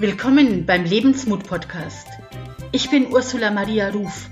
Willkommen 0.00 0.64
beim 0.64 0.84
Lebensmut 0.84 1.42
Podcast. 1.42 2.06
Ich 2.70 2.88
bin 2.88 3.12
Ursula 3.12 3.50
Maria 3.50 3.88
Ruf, 3.88 4.30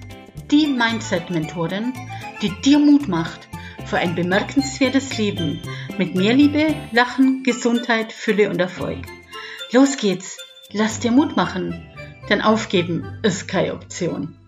die 0.49 0.69
Mindset-Mentorin, 0.69 1.93
die 2.41 2.51
dir 2.63 2.79
Mut 2.79 3.09
macht 3.09 3.49
für 3.85 3.97
ein 3.97 4.15
bemerkenswertes 4.15 5.19
Leben 5.19 5.61
mit 5.99 6.15
mehr 6.15 6.35
Liebe, 6.35 6.73
Lachen, 6.93 7.43
Gesundheit, 7.43 8.13
Fülle 8.13 8.49
und 8.49 8.61
Erfolg. 8.61 9.07
Los 9.73 9.97
geht's, 9.97 10.39
lass 10.71 11.01
dir 11.01 11.11
Mut 11.11 11.35
machen, 11.35 11.85
denn 12.31 12.43
aufgeben 12.43 13.19
ist 13.25 13.49
keine 13.49 13.75
Option. 13.75 14.39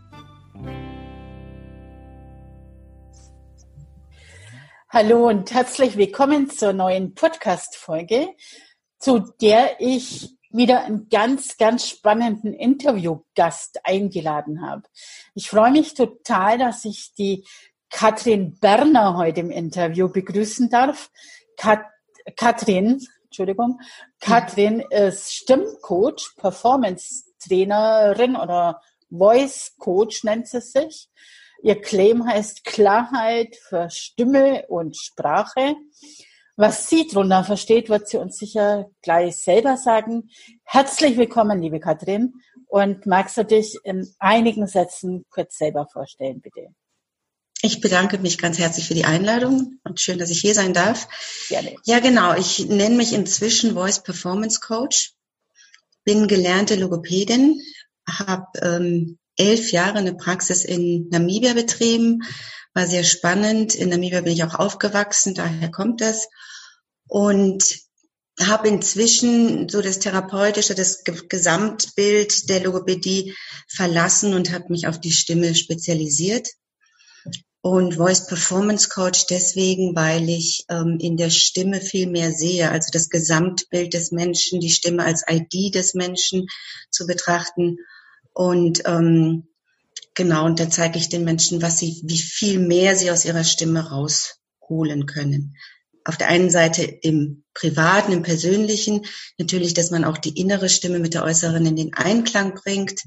Hallo 4.88 5.26
und 5.26 5.52
herzlich 5.52 5.96
willkommen 5.96 6.48
zur 6.48 6.72
neuen 6.72 7.16
Podcast-Folge, 7.16 8.28
zu 9.00 9.32
der 9.40 9.80
ich 9.80 10.37
wieder 10.50 10.84
einen 10.84 11.08
ganz, 11.08 11.56
ganz 11.56 11.88
spannenden 11.88 12.52
Interviewgast 12.52 13.80
eingeladen 13.84 14.62
habe. 14.62 14.82
Ich 15.34 15.48
freue 15.48 15.70
mich 15.70 15.94
total, 15.94 16.58
dass 16.58 16.84
ich 16.84 17.14
die 17.14 17.44
Katrin 17.90 18.58
Berner 18.58 19.16
heute 19.16 19.40
im 19.40 19.50
Interview 19.50 20.08
begrüßen 20.08 20.70
darf. 20.70 21.10
Kat 21.56 21.80
Katrin, 22.36 23.00
Entschuldigung, 23.24 23.80
Katrin 24.20 24.80
ist 24.90 25.32
Stimmcoach, 25.34 26.34
Performance 26.36 27.24
Trainerin 27.38 28.36
oder 28.36 28.82
Voice 29.10 29.74
Coach 29.78 30.24
nennt 30.24 30.48
sie 30.48 30.60
sich. 30.60 31.08
Ihr 31.62 31.80
Claim 31.80 32.26
heißt 32.26 32.64
Klarheit 32.64 33.56
für 33.56 33.88
Stimme 33.90 34.66
und 34.68 34.96
Sprache. 34.96 35.74
Was 36.60 36.88
sie 36.90 37.06
drunter 37.06 37.44
versteht, 37.44 37.88
wird 37.88 38.08
sie 38.08 38.16
uns 38.16 38.36
sicher 38.36 38.90
gleich 39.00 39.36
selber 39.36 39.76
sagen. 39.76 40.28
Herzlich 40.64 41.16
willkommen, 41.16 41.62
liebe 41.62 41.78
Katrin. 41.78 42.34
Und 42.66 43.06
magst 43.06 43.36
du 43.36 43.44
dich 43.44 43.78
in 43.84 44.12
einigen 44.18 44.66
Sätzen 44.66 45.24
kurz 45.30 45.56
selber 45.56 45.86
vorstellen, 45.86 46.40
bitte? 46.40 46.66
Ich 47.62 47.80
bedanke 47.80 48.18
mich 48.18 48.38
ganz 48.38 48.58
herzlich 48.58 48.88
für 48.88 48.94
die 48.94 49.04
Einladung 49.04 49.78
und 49.84 50.00
schön, 50.00 50.18
dass 50.18 50.30
ich 50.30 50.40
hier 50.40 50.52
sein 50.52 50.74
darf. 50.74 51.06
Gerne. 51.48 51.76
Ja, 51.84 52.00
genau. 52.00 52.34
Ich 52.34 52.68
nenne 52.68 52.96
mich 52.96 53.12
inzwischen 53.12 53.74
Voice 53.74 54.02
Performance 54.02 54.58
Coach, 54.58 55.12
bin 56.02 56.26
gelernte 56.26 56.74
Logopädin, 56.74 57.60
habe 58.04 58.46
ähm, 58.62 59.18
elf 59.36 59.70
Jahre 59.70 59.98
eine 59.98 60.14
Praxis 60.14 60.64
in 60.64 61.08
Namibia 61.10 61.54
betrieben, 61.54 62.24
war 62.74 62.88
sehr 62.88 63.04
spannend. 63.04 63.76
In 63.76 63.90
Namibia 63.90 64.22
bin 64.22 64.32
ich 64.32 64.42
auch 64.42 64.56
aufgewachsen, 64.56 65.34
daher 65.34 65.70
kommt 65.70 66.00
das 66.00 66.26
und 67.08 67.64
habe 68.40 68.68
inzwischen 68.68 69.68
so 69.68 69.82
das 69.82 69.98
therapeutische, 69.98 70.74
das 70.74 71.02
Gesamtbild 71.04 72.48
der 72.48 72.60
Logopädie 72.60 73.34
verlassen 73.66 74.34
und 74.34 74.52
habe 74.52 74.66
mich 74.68 74.86
auf 74.86 75.00
die 75.00 75.10
Stimme 75.10 75.54
spezialisiert. 75.54 76.48
Und 77.60 77.96
Voice 77.96 78.26
Performance 78.26 78.88
Coach 78.88 79.26
deswegen, 79.26 79.96
weil 79.96 80.28
ich 80.28 80.64
ähm, 80.68 80.98
in 81.00 81.16
der 81.16 81.30
Stimme 81.30 81.80
viel 81.80 82.06
mehr 82.06 82.30
sehe, 82.30 82.70
also 82.70 82.90
das 82.92 83.08
Gesamtbild 83.08 83.92
des 83.94 84.12
Menschen, 84.12 84.60
die 84.60 84.70
Stimme 84.70 85.04
als 85.04 85.24
ID 85.28 85.74
des 85.74 85.94
Menschen 85.94 86.46
zu 86.90 87.06
betrachten. 87.06 87.78
Und 88.32 88.82
ähm, 88.86 89.48
genau, 90.14 90.46
und 90.46 90.60
da 90.60 90.70
zeige 90.70 90.98
ich 90.98 91.08
den 91.08 91.24
Menschen, 91.24 91.60
was 91.60 91.80
sie, 91.80 92.00
wie 92.04 92.18
viel 92.18 92.60
mehr 92.60 92.94
sie 92.94 93.10
aus 93.10 93.24
ihrer 93.24 93.44
Stimme 93.44 93.90
rausholen 93.90 95.06
können 95.06 95.56
auf 96.08 96.16
der 96.16 96.28
einen 96.28 96.48
Seite 96.48 96.82
im 96.84 97.44
Privaten, 97.52 98.12
im 98.12 98.22
Persönlichen, 98.22 99.04
natürlich, 99.36 99.74
dass 99.74 99.90
man 99.90 100.04
auch 100.04 100.16
die 100.16 100.40
innere 100.40 100.70
Stimme 100.70 101.00
mit 101.00 101.12
der 101.12 101.22
äußeren 101.22 101.66
in 101.66 101.76
den 101.76 101.92
Einklang 101.92 102.54
bringt. 102.54 103.02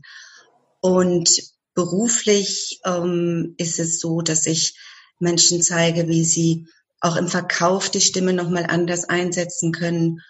Und 0.82 1.42
beruflich 1.74 2.80
ähm, 2.86 3.56
ist 3.58 3.80
es 3.80 4.00
so, 4.00 4.22
dass 4.22 4.46
ich 4.46 4.78
Menschen 5.18 5.64
zeige, 5.64 6.08
wie 6.10 6.24
sie 6.24 6.68
auch 7.00 7.16
im 7.16 7.28
Verkauf 7.28 7.90
die 7.90 8.02
Stimme 8.02 8.34
nochmal 8.34 8.68
anders 8.68 9.06
einsetzen 9.06 9.72
können 9.72 10.22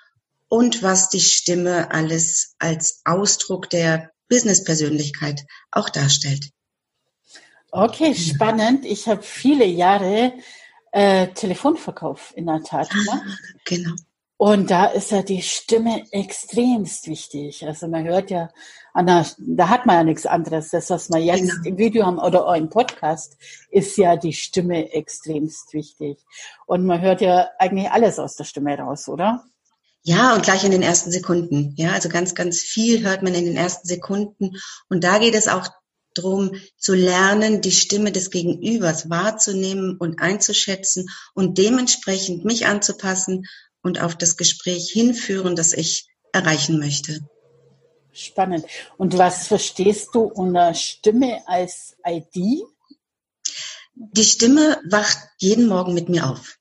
und 0.47 0.81
was 0.81 1.09
die 1.09 1.19
Stimme 1.19 1.91
alles 1.91 2.55
als 2.57 3.01
Ausdruck 3.03 3.69
der 3.69 4.11
Business-Persönlichkeit 4.29 5.43
auch 5.71 5.89
darstellt. 5.89 6.51
Okay, 7.69 8.15
spannend. 8.15 8.85
Ich 8.85 9.09
habe 9.09 9.23
viele 9.23 9.65
Jahre 9.65 10.31
äh, 10.91 11.27
Telefonverkauf 11.27 12.33
in 12.35 12.45
der 12.45 12.63
Tat 12.63 12.89
gemacht. 12.89 13.23
Ah, 13.25 13.59
genau. 13.65 13.91
Und 14.37 14.71
da 14.71 14.85
ist 14.87 15.11
ja 15.11 15.21
die 15.21 15.43
Stimme 15.43 16.03
extremst 16.11 17.07
wichtig. 17.07 17.63
Also 17.67 17.87
man 17.87 18.05
hört 18.05 18.31
ja, 18.31 18.49
der, 18.97 19.27
da 19.37 19.69
hat 19.69 19.85
man 19.85 19.97
ja 19.97 20.03
nichts 20.03 20.25
anderes. 20.25 20.71
Das, 20.71 20.89
was 20.89 21.09
wir 21.11 21.19
jetzt 21.19 21.47
genau. 21.47 21.63
im 21.65 21.77
Video 21.77 22.05
haben 22.07 22.17
oder 22.17 22.47
auch 22.47 22.55
im 22.55 22.69
Podcast, 22.69 23.37
ist 23.69 23.97
ja 23.97 24.15
die 24.15 24.33
Stimme 24.33 24.93
extremst 24.93 25.73
wichtig. 25.73 26.17
Und 26.65 26.87
man 26.87 27.01
hört 27.01 27.21
ja 27.21 27.49
eigentlich 27.59 27.91
alles 27.91 28.17
aus 28.17 28.35
der 28.35 28.45
Stimme 28.45 28.75
raus, 28.75 29.07
oder? 29.07 29.45
Ja, 30.01 30.33
und 30.33 30.41
gleich 30.41 30.63
in 30.63 30.71
den 30.71 30.81
ersten 30.81 31.11
Sekunden. 31.11 31.75
Ja, 31.77 31.91
also 31.91 32.09
ganz, 32.09 32.33
ganz 32.33 32.61
viel 32.61 33.05
hört 33.05 33.21
man 33.21 33.35
in 33.35 33.45
den 33.45 33.57
ersten 33.57 33.87
Sekunden. 33.87 34.57
Und 34.89 35.03
da 35.03 35.19
geht 35.19 35.35
es 35.35 35.47
auch 35.47 35.67
drum 36.13 36.55
zu 36.77 36.93
lernen, 36.93 37.61
die 37.61 37.71
Stimme 37.71 38.11
des 38.11 38.29
Gegenübers 38.29 39.09
wahrzunehmen 39.09 39.97
und 39.97 40.21
einzuschätzen 40.21 41.09
und 41.33 41.57
dementsprechend 41.57 42.45
mich 42.45 42.65
anzupassen 42.65 43.45
und 43.81 44.01
auf 44.01 44.15
das 44.15 44.37
Gespräch 44.37 44.91
hinführen, 44.91 45.55
das 45.55 45.73
ich 45.73 46.07
erreichen 46.33 46.79
möchte. 46.79 47.19
Spannend. 48.13 48.65
Und 48.97 49.17
was 49.17 49.47
verstehst 49.47 50.09
du 50.13 50.23
unter 50.23 50.73
Stimme 50.73 51.41
als 51.47 51.95
ID? 52.05 52.63
Die 53.93 54.25
Stimme 54.25 54.79
wacht 54.89 55.17
jeden 55.37 55.67
Morgen 55.67 55.93
mit 55.93 56.09
mir 56.09 56.29
auf. 56.29 56.57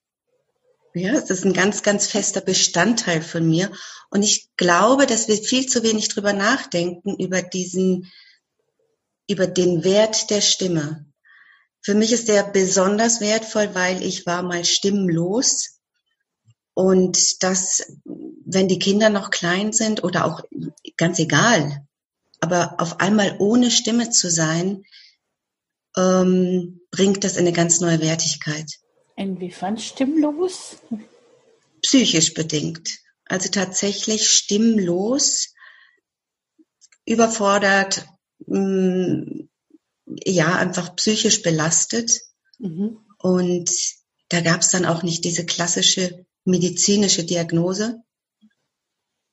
Ja, 0.95 1.13
es 1.13 1.31
ist 1.31 1.45
ein 1.45 1.53
ganz, 1.53 1.83
ganz 1.83 2.09
fester 2.09 2.41
Bestandteil 2.41 3.23
von 3.23 3.49
mir. 3.49 3.71
Und 4.11 4.23
ich 4.23 4.49
glaube, 4.57 5.07
dass 5.07 5.29
wir 5.29 5.37
viel 5.37 5.67
zu 5.67 5.83
wenig 5.83 6.09
drüber 6.09 6.33
nachdenken, 6.33 7.17
über 7.17 7.43
diesen 7.43 8.11
über 9.31 9.47
den 9.47 9.85
Wert 9.85 10.31
der 10.31 10.41
Stimme. 10.41 11.07
Für 11.83 11.95
mich 11.95 12.13
ist 12.13 12.29
der 12.29 12.43
besonders 12.43 13.21
wertvoll, 13.21 13.75
weil 13.75 14.03
ich 14.03 14.27
war 14.27 14.43
mal 14.43 14.65
stimmlos. 14.65 15.81
Und 16.75 17.43
das, 17.43 17.99
wenn 18.05 18.69
die 18.69 18.79
Kinder 18.79 19.09
noch 19.09 19.31
klein 19.31 19.73
sind 19.73 20.03
oder 20.05 20.25
auch 20.25 20.43
ganz 20.97 21.19
egal, 21.19 21.87
aber 22.41 22.77
auf 22.79 23.01
einmal 23.01 23.37
ohne 23.39 23.71
Stimme 23.71 24.11
zu 24.11 24.31
sein, 24.31 24.85
ähm, 25.97 26.81
bringt 26.91 27.25
das 27.25 27.35
in 27.35 27.41
eine 27.41 27.53
ganz 27.53 27.81
neue 27.81 28.01
Wertigkeit. 28.01 28.67
Inwiefern 29.17 29.79
stimmlos? 29.79 30.77
Psychisch 31.83 32.35
bedingt. 32.35 32.99
Also 33.27 33.49
tatsächlich 33.49 34.31
stimmlos, 34.31 35.55
überfordert, 37.05 38.07
mh, 38.47 39.49
ja, 40.25 40.57
einfach 40.57 40.97
psychisch 40.97 41.43
belastet. 41.43 42.21
Mhm. 42.59 42.99
Und 43.19 43.71
da 44.29 44.41
gab 44.41 44.61
es 44.61 44.71
dann 44.71 44.87
auch 44.87 45.03
nicht 45.03 45.25
diese 45.25 45.45
klassische 45.45 46.27
medizinische 46.45 47.25
Diagnose. 47.25 48.03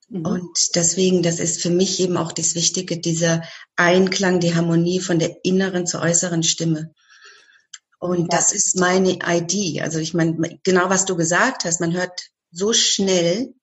Mhm. 0.09 0.25
Und 0.25 0.57
deswegen, 0.75 1.23
das 1.23 1.39
ist 1.39 1.61
für 1.61 1.69
mich 1.69 1.99
eben 1.99 2.17
auch 2.17 2.31
das 2.31 2.55
Wichtige, 2.55 2.99
dieser 2.99 3.43
Einklang, 3.75 4.39
die 4.39 4.55
Harmonie 4.55 4.99
von 4.99 5.19
der 5.19 5.43
inneren 5.43 5.85
zur 5.85 6.01
äußeren 6.01 6.43
Stimme. 6.43 6.93
Und 7.99 8.19
ja. 8.19 8.27
das 8.29 8.53
ist 8.53 8.77
meine 8.77 9.17
ID. 9.25 9.81
Also 9.81 9.99
ich 9.99 10.13
meine, 10.13 10.59
genau 10.63 10.89
was 10.89 11.05
du 11.05 11.15
gesagt 11.15 11.65
hast, 11.65 11.79
man 11.81 11.93
hört 11.93 12.29
so 12.51 12.73
schnell, 12.73 13.53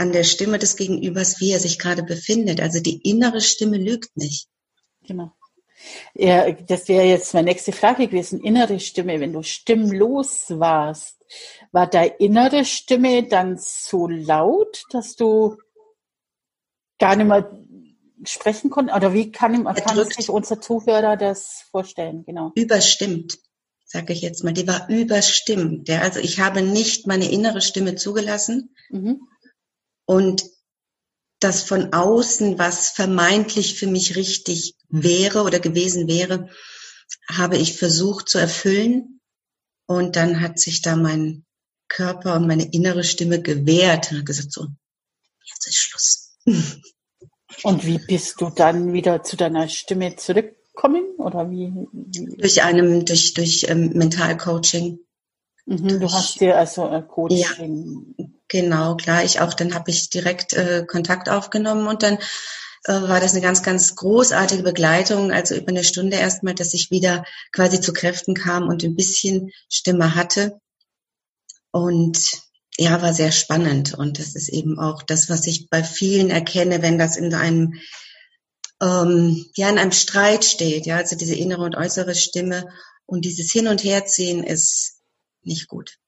an 0.00 0.12
der 0.12 0.24
Stimme 0.24 0.58
des 0.58 0.76
Gegenübers, 0.76 1.40
wie 1.40 1.52
er 1.52 1.60
sich 1.60 1.78
gerade 1.78 2.02
befindet. 2.02 2.60
Also 2.60 2.80
die 2.80 3.02
innere 3.02 3.42
Stimme 3.42 3.76
lügt 3.76 4.16
nicht. 4.16 4.48
Genau. 5.06 5.32
Ja, 6.14 6.50
das 6.52 6.88
wäre 6.88 7.04
jetzt 7.04 7.34
meine 7.34 7.50
nächste 7.50 7.72
Frage 7.72 8.06
gewesen. 8.08 8.40
Innere 8.40 8.80
Stimme, 8.80 9.20
wenn 9.20 9.34
du 9.34 9.42
stimmlos 9.42 10.46
warst, 10.48 11.16
war 11.70 11.86
deine 11.86 12.14
innere 12.18 12.64
Stimme 12.64 13.24
dann 13.24 13.58
so 13.58 14.08
laut, 14.08 14.84
dass 14.90 15.16
du 15.16 15.58
gar 16.98 17.16
nicht 17.16 17.26
mehr 17.26 17.50
sprechen 18.24 18.70
konntest? 18.70 18.96
Oder 18.96 19.12
wie 19.12 19.30
kann, 19.30 19.64
kann 19.64 20.04
sich 20.08 20.30
unser 20.30 20.62
Zuhörer 20.62 21.18
das 21.18 21.66
vorstellen? 21.70 22.24
Genau. 22.24 22.52
Überstimmt, 22.54 23.38
sage 23.84 24.14
ich 24.14 24.22
jetzt 24.22 24.44
mal. 24.44 24.54
Die 24.54 24.66
war 24.66 24.88
überstimmt. 24.88 25.88
Ja? 25.88 26.00
Also 26.00 26.20
ich 26.20 26.40
habe 26.40 26.62
nicht 26.62 27.06
meine 27.06 27.30
innere 27.30 27.60
Stimme 27.60 27.96
zugelassen. 27.96 28.74
Mhm. 28.88 29.20
Und 30.04 30.44
das 31.40 31.62
von 31.62 31.92
außen, 31.92 32.58
was 32.58 32.90
vermeintlich 32.90 33.76
für 33.78 33.86
mich 33.86 34.16
richtig 34.16 34.76
wäre 34.88 35.42
oder 35.42 35.58
gewesen 35.58 36.06
wäre, 36.06 36.48
habe 37.28 37.56
ich 37.56 37.76
versucht 37.76 38.28
zu 38.28 38.38
erfüllen. 38.38 39.20
Und 39.86 40.16
dann 40.16 40.40
hat 40.40 40.58
sich 40.58 40.82
da 40.82 40.96
mein 40.96 41.44
Körper 41.88 42.36
und 42.36 42.46
meine 42.46 42.70
innere 42.72 43.04
Stimme 43.04 43.42
gewehrt 43.42 44.12
und 44.12 44.18
hat 44.18 44.26
gesagt, 44.26 44.52
so, 44.52 44.68
jetzt 45.44 45.66
ist 45.66 45.76
Schluss. 45.76 46.36
Und 47.64 47.84
wie 47.84 47.98
bist 47.98 48.40
du 48.40 48.50
dann 48.50 48.92
wieder 48.92 49.22
zu 49.22 49.36
deiner 49.36 49.68
Stimme 49.68 50.16
zurückgekommen? 50.16 51.04
Oder 51.18 51.50
wie? 51.50 51.72
wie? 51.92 52.36
Durch 52.36 52.62
einem, 52.62 53.04
durch, 53.04 53.34
durch 53.34 53.66
ähm, 53.68 53.90
Mentalcoaching. 53.94 55.00
Mhm, 55.70 56.00
du 56.00 56.12
hast 56.12 56.40
dir 56.40 56.58
also 56.58 56.88
ein 56.88 57.06
Coaching. 57.06 58.14
Ja, 58.18 58.26
genau, 58.48 58.96
gleich 58.96 59.40
auch. 59.40 59.54
Dann 59.54 59.72
habe 59.72 59.90
ich 59.92 60.10
direkt 60.10 60.52
äh, 60.52 60.84
Kontakt 60.84 61.28
aufgenommen 61.28 61.86
und 61.86 62.02
dann 62.02 62.18
äh, 62.86 62.92
war 62.92 63.20
das 63.20 63.32
eine 63.32 63.40
ganz, 63.40 63.62
ganz 63.62 63.94
großartige 63.94 64.64
Begleitung. 64.64 65.30
Also 65.30 65.54
über 65.54 65.68
eine 65.68 65.84
Stunde 65.84 66.16
erstmal, 66.16 66.56
dass 66.56 66.74
ich 66.74 66.90
wieder 66.90 67.24
quasi 67.52 67.80
zu 67.80 67.92
Kräften 67.92 68.34
kam 68.34 68.66
und 68.66 68.82
ein 68.82 68.96
bisschen 68.96 69.52
Stimme 69.68 70.16
hatte. 70.16 70.60
Und 71.70 72.18
ja, 72.76 73.00
war 73.00 73.14
sehr 73.14 73.30
spannend. 73.30 73.94
Und 73.94 74.18
das 74.18 74.34
ist 74.34 74.48
eben 74.48 74.76
auch 74.76 75.04
das, 75.04 75.30
was 75.30 75.46
ich 75.46 75.70
bei 75.70 75.84
vielen 75.84 76.30
erkenne, 76.30 76.82
wenn 76.82 76.98
das 76.98 77.16
in 77.16 77.32
einem, 77.32 77.74
ähm, 78.82 79.46
ja, 79.54 79.70
in 79.70 79.78
einem 79.78 79.92
Streit 79.92 80.44
steht. 80.44 80.84
Ja, 80.86 80.96
also 80.96 81.14
diese 81.14 81.36
innere 81.36 81.62
und 81.62 81.76
äußere 81.76 82.16
Stimme 82.16 82.66
und 83.06 83.24
dieses 83.24 83.52
Hin- 83.52 83.68
und 83.68 83.84
Herziehen 83.84 84.42
ist 84.42 84.99
nicht 85.42 85.68
gut. 85.68 85.98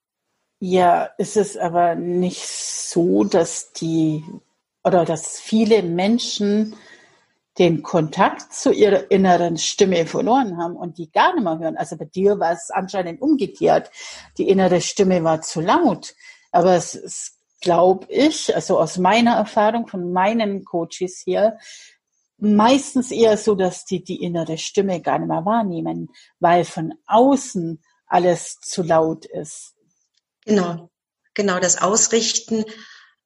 Ja, 0.59 1.05
ist 1.19 1.37
es 1.37 1.57
aber 1.57 1.95
nicht 1.95 2.47
so, 2.47 3.25
dass 3.25 3.73
die 3.73 4.25
oder 4.85 5.05
dass 5.05 5.41
viele 5.41 5.83
Menschen 5.83 6.75
den 7.59 7.83
Kontakt 7.83 8.53
zu 8.53 8.73
ihrer 8.73 9.11
inneren 9.11 9.59
Stimme 9.59 10.07
verloren 10.07 10.57
haben 10.57 10.77
und 10.77 10.99
die 10.99 11.11
gar 11.11 11.35
nicht 11.35 11.45
mehr 11.45 11.59
hören. 11.59 11.77
Also 11.77 11.97
bei 11.97 12.07
dir 12.07 12.39
war 12.39 12.53
es 12.53 12.71
anscheinend 12.71 13.21
umgekehrt. 13.21 13.91
Die 14.39 14.49
innere 14.49 14.81
Stimme 14.81 15.23
war 15.23 15.43
zu 15.43 15.61
laut. 15.61 16.15
Aber 16.51 16.75
es 16.77 16.95
ist, 16.95 17.39
glaube 17.61 18.07
ich, 18.09 18.55
also 18.55 18.79
aus 18.79 18.99
meiner 18.99 19.35
Erfahrung 19.35 19.87
von 19.87 20.13
meinen 20.13 20.65
Coaches 20.65 21.23
hier, 21.25 21.59
meistens 22.39 23.11
eher 23.11 23.37
so, 23.37 23.55
dass 23.55 23.85
die 23.85 24.03
die 24.03 24.23
innere 24.23 24.59
Stimme 24.59 25.01
gar 25.01 25.19
nicht 25.19 25.29
mehr 25.29 25.45
wahrnehmen, 25.45 26.09
weil 26.41 26.65
von 26.65 26.95
außen 27.07 27.83
alles 28.13 28.57
zu 28.61 28.83
laut 28.83 29.25
ist. 29.25 29.75
Genau, 30.45 30.91
genau 31.35 31.61
das 31.61 31.81
Ausrichten 31.81 32.65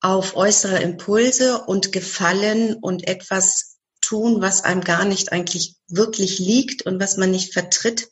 auf 0.01 0.37
äußere 0.37 0.81
Impulse 0.81 1.63
und 1.63 1.93
Gefallen 1.93 2.75
und 2.75 3.09
etwas 3.09 3.79
tun, 4.01 4.41
was 4.41 4.63
einem 4.63 4.83
gar 4.83 5.05
nicht 5.05 5.33
eigentlich 5.33 5.77
wirklich 5.89 6.39
liegt 6.39 6.83
und 6.83 7.01
was 7.01 7.17
man 7.17 7.31
nicht 7.31 7.53
vertritt. 7.53 8.09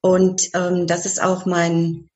Und 0.00 0.50
ähm, 0.54 0.86
das 0.86 1.06
ist 1.06 1.20
auch 1.20 1.46
mein, 1.46 2.08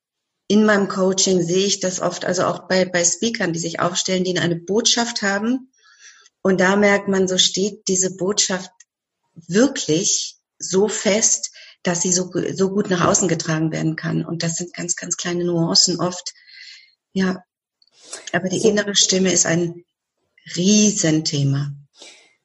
in 0.46 0.64
meinem 0.64 0.88
Coaching 0.88 1.42
sehe 1.42 1.66
ich 1.66 1.80
das 1.80 2.00
oft, 2.00 2.24
also 2.24 2.44
auch 2.44 2.68
bei, 2.68 2.84
bei 2.84 3.04
Speakern, 3.04 3.52
die 3.52 3.58
sich 3.58 3.80
aufstellen, 3.80 4.24
die 4.24 4.38
eine 4.38 4.56
Botschaft 4.56 5.22
haben. 5.22 5.72
Und 6.42 6.60
da 6.60 6.76
merkt 6.76 7.08
man, 7.08 7.26
so 7.26 7.38
steht 7.38 7.88
diese 7.88 8.16
Botschaft 8.16 8.70
wirklich 9.34 10.36
so 10.58 10.88
fest, 10.88 11.50
dass 11.82 12.02
sie 12.02 12.12
so, 12.12 12.30
so 12.54 12.70
gut 12.70 12.90
nach 12.90 13.06
außen 13.06 13.28
getragen 13.28 13.72
werden 13.72 13.96
kann. 13.96 14.24
Und 14.24 14.42
das 14.42 14.56
sind 14.56 14.74
ganz, 14.74 14.96
ganz 14.96 15.16
kleine 15.16 15.44
Nuancen 15.44 16.00
oft. 16.00 16.34
Ja, 17.12 17.42
aber 18.32 18.48
die 18.48 18.62
innere 18.62 18.94
Stimme 18.94 19.32
ist 19.32 19.46
ein 19.46 19.84
Riesenthema. 20.56 21.72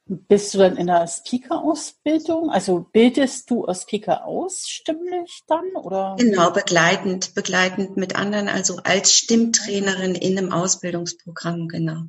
Bist 0.05 0.53
du 0.53 0.57
dann 0.57 0.75
in 0.75 0.87
der 0.87 1.07
Speaker-Ausbildung? 1.07 2.49
Also 2.49 2.85
bildest 2.91 3.49
du 3.49 3.63
als 3.63 3.83
Speaker 3.83 4.25
aus, 4.25 4.67
stimmlich 4.67 5.43
dann? 5.47 5.75
Oder? 5.75 6.17
Genau, 6.19 6.51
begleitend, 6.51 7.33
begleitend 7.35 7.95
mit 7.95 8.15
anderen, 8.15 8.49
also 8.49 8.77
als 8.83 9.13
Stimmtrainerin 9.13 10.15
in 10.15 10.37
einem 10.37 10.51
Ausbildungsprogramm, 10.51 11.69
genau. 11.69 12.03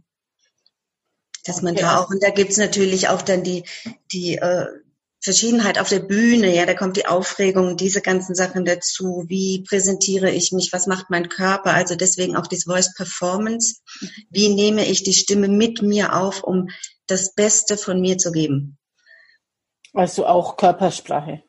Dass 1.44 1.62
man 1.62 1.74
okay. 1.74 1.82
da 1.82 2.00
auch, 2.00 2.10
und 2.10 2.20
da 2.20 2.30
gibt's 2.30 2.56
natürlich 2.56 3.08
auch 3.08 3.22
dann 3.22 3.44
die, 3.44 3.64
die 4.10 4.38
äh, 4.38 4.66
Verschiedenheit 5.24 5.78
auf 5.78 5.88
der 5.88 6.00
Bühne, 6.00 6.54
ja, 6.54 6.66
da 6.66 6.74
kommt 6.74 6.98
die 6.98 7.06
Aufregung, 7.06 7.78
diese 7.78 8.02
ganzen 8.02 8.34
Sachen 8.34 8.66
dazu. 8.66 9.24
Wie 9.26 9.64
präsentiere 9.66 10.30
ich 10.30 10.52
mich? 10.52 10.68
Was 10.70 10.86
macht 10.86 11.08
mein 11.08 11.30
Körper? 11.30 11.72
Also 11.72 11.94
deswegen 11.94 12.36
auch 12.36 12.46
das 12.46 12.64
Voice 12.64 12.92
Performance. 12.94 13.80
Wie 14.28 14.50
nehme 14.50 14.84
ich 14.84 15.02
die 15.02 15.14
Stimme 15.14 15.48
mit 15.48 15.80
mir 15.80 16.14
auf, 16.14 16.44
um 16.44 16.68
das 17.06 17.34
Beste 17.34 17.78
von 17.78 18.02
mir 18.02 18.18
zu 18.18 18.32
geben? 18.32 18.76
Also 19.94 20.26
auch 20.26 20.58
Körpersprache. 20.58 21.42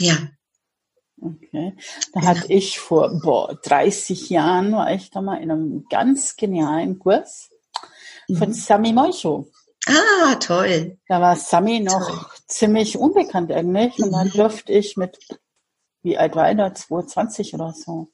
Ja. 0.00 0.30
Okay. 1.20 1.76
Da 2.14 2.20
genau. 2.20 2.26
hatte 2.26 2.50
ich 2.50 2.78
vor 2.78 3.20
boah, 3.20 3.58
30 3.62 4.30
Jahren 4.30 4.72
war 4.72 4.90
ich 4.94 5.10
da 5.10 5.20
mal 5.20 5.42
in 5.42 5.50
einem 5.50 5.84
ganz 5.90 6.36
genialen 6.36 6.98
Kurs 6.98 7.50
von 8.26 8.48
mhm. 8.48 8.54
Sami 8.54 8.94
Moisho. 8.94 9.50
Ah, 9.88 10.34
toll. 10.36 10.98
Da 11.08 11.20
war 11.20 11.36
Sami 11.36 11.80
noch 11.80 12.08
toll. 12.08 12.26
ziemlich 12.46 12.98
unbekannt 12.98 13.50
eigentlich. 13.50 13.98
Und 13.98 14.12
dann 14.12 14.28
mhm. 14.28 14.32
durfte 14.32 14.72
ich 14.72 14.96
mit, 14.96 15.18
wie 16.02 16.18
alt 16.18 16.36
war 16.36 16.48
er, 16.48 16.74
22 16.74 17.54
oder 17.54 17.72
so, 17.72 18.08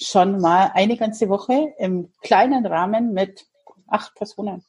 schon 0.00 0.40
mal 0.40 0.70
eine 0.74 0.96
ganze 0.96 1.28
Woche 1.28 1.74
im 1.78 2.12
kleinen 2.22 2.64
Rahmen 2.66 3.12
mit 3.12 3.46
acht 3.88 4.14
Personen. 4.14 4.64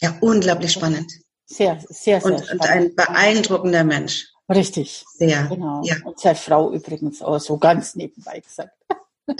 Ja, 0.00 0.16
unglaublich 0.20 0.72
spannend. 0.72 1.12
Sehr, 1.46 1.78
sehr, 1.88 2.20
sehr 2.20 2.24
und, 2.24 2.40
spannend. 2.40 2.52
Und 2.52 2.68
ein 2.68 2.94
beeindruckender 2.94 3.84
Mensch. 3.84 4.28
Richtig. 4.48 5.04
Sehr. 5.16 5.46
Genau. 5.46 5.82
Ja. 5.84 5.96
Und 6.04 6.18
seine 6.20 6.36
Frau 6.36 6.72
übrigens 6.72 7.22
auch 7.22 7.38
so 7.38 7.58
ganz 7.58 7.94
nebenbei 7.94 8.40
gesagt. 8.40 8.76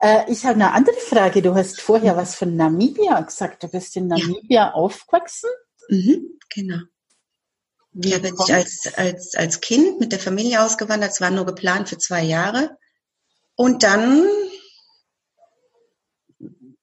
äh, 0.00 0.30
ich 0.30 0.44
habe 0.44 0.54
eine 0.54 0.72
andere 0.72 0.96
Frage. 0.96 1.42
Du 1.42 1.54
hast 1.54 1.80
vorher 1.80 2.16
was 2.16 2.34
von 2.34 2.56
Namibia 2.56 3.20
gesagt. 3.20 3.62
Du 3.62 3.68
bist 3.68 3.96
in 3.96 4.06
Namibia 4.08 4.66
ja. 4.66 4.72
aufgewachsen? 4.72 5.50
Mhm, 5.88 6.38
genau. 6.48 6.78
Wie 7.92 8.10
ja, 8.10 8.18
bin 8.18 8.34
ich 8.34 8.54
als, 8.54 8.92
als, 8.96 9.34
als 9.36 9.60
Kind 9.60 10.00
mit 10.00 10.12
der 10.12 10.18
Familie 10.18 10.62
ausgewandert. 10.62 11.12
Es 11.12 11.20
war 11.20 11.30
nur 11.30 11.46
geplant 11.46 11.88
für 11.88 11.98
zwei 11.98 12.22
Jahre. 12.22 12.76
Und 13.56 13.84
dann 13.84 14.26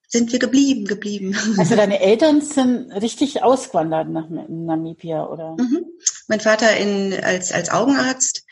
sind 0.08 0.32
wir 0.32 0.38
geblieben, 0.38 0.84
geblieben. 0.84 1.34
Also 1.58 1.74
deine 1.74 2.00
Eltern 2.00 2.40
sind 2.42 2.92
richtig 2.92 3.42
ausgewandert 3.42 4.08
nach 4.08 4.28
Namibia, 4.28 5.26
oder? 5.26 5.56
Mhm. 5.58 5.86
Mein 6.28 6.40
Vater 6.40 6.76
in, 6.76 7.14
als, 7.22 7.52
als 7.52 7.70
Augenarzt 7.70 8.44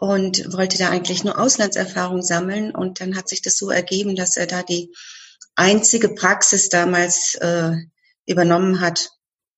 und 0.00 0.50
wollte 0.54 0.78
da 0.78 0.88
eigentlich 0.88 1.24
nur 1.24 1.38
Auslandserfahrung 1.38 2.22
sammeln. 2.22 2.74
Und 2.74 3.00
dann 3.00 3.16
hat 3.16 3.28
sich 3.28 3.42
das 3.42 3.58
so 3.58 3.68
ergeben, 3.68 4.16
dass 4.16 4.38
er 4.38 4.46
da 4.46 4.62
die 4.62 4.94
einzige 5.56 6.08
Praxis 6.08 6.70
damals 6.70 7.34
äh, 7.34 7.72
übernommen 8.24 8.80
hat. 8.80 9.10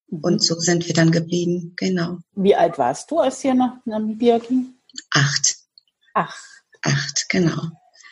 Mhm. 0.08 0.18
Und 0.20 0.44
so 0.44 0.58
sind 0.58 0.88
wir 0.88 0.94
dann 0.94 1.12
geblieben, 1.12 1.74
genau. 1.76 2.18
Wie 2.34 2.56
alt 2.56 2.76
warst 2.76 3.12
du, 3.12 3.20
als 3.20 3.44
ihr 3.44 3.54
nach 3.54 3.76
Namibia 3.84 4.38
ging? 4.38 4.74
Acht. 5.12 5.58
Acht. 6.12 6.42
Acht, 6.82 7.26
genau. 7.28 7.62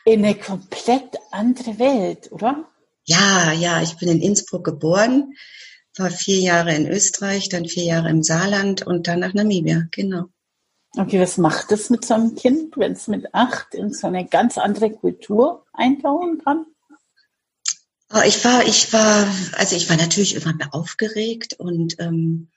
In 0.05 0.25
eine 0.25 0.37
komplett 0.37 1.19
andere 1.33 1.81
Welt, 1.81 2.31
oder? 2.31 2.65
Ja, 3.07 3.51
ja, 3.51 3.83
ich 3.83 3.97
bin 3.97 4.09
in 4.09 4.23
Innsbruck 4.23 4.65
geboren, 4.65 5.35
war 5.97 6.11
vier 6.11 6.39
Jahre 6.39 6.77
in 6.77 6.87
Österreich, 6.87 7.49
dann 7.49 7.67
vier 7.67 7.85
Jahre 7.85 8.09
im 8.09 8.23
Saarland 8.23 8.87
und 8.87 9.09
dann 9.09 9.19
nach 9.19 9.35
Namibia, 9.35 9.89
genau. 9.91 10.27
Okay, 10.97 11.21
was 11.21 11.39
macht 11.39 11.71
es 11.71 11.89
mit 11.89 12.05
so 12.05 12.15
einem 12.15 12.35
Kind, 12.35 12.77
wenn 12.77 12.93
es 12.93 13.07
mit 13.07 13.33
acht 13.33 13.75
in 13.75 13.93
so 13.93 14.09
eine 14.09 14.27
ganz 14.27 14.59
andere 14.59 14.91
Kultur 14.91 15.65
eintauchen 15.73 16.43
kann? 16.43 16.67
Oh, 18.13 18.23
ich 18.27 18.45
war, 18.45 18.67
ich 18.67 18.93
war, 18.93 19.27
also 19.53 19.77
ich 19.77 19.89
war 19.89 19.97
natürlich 19.97 20.35
immer 20.35 20.53
mehr 20.53 20.75
aufgeregt 20.75 21.55
und 21.61 21.97
ähm, 22.01 22.49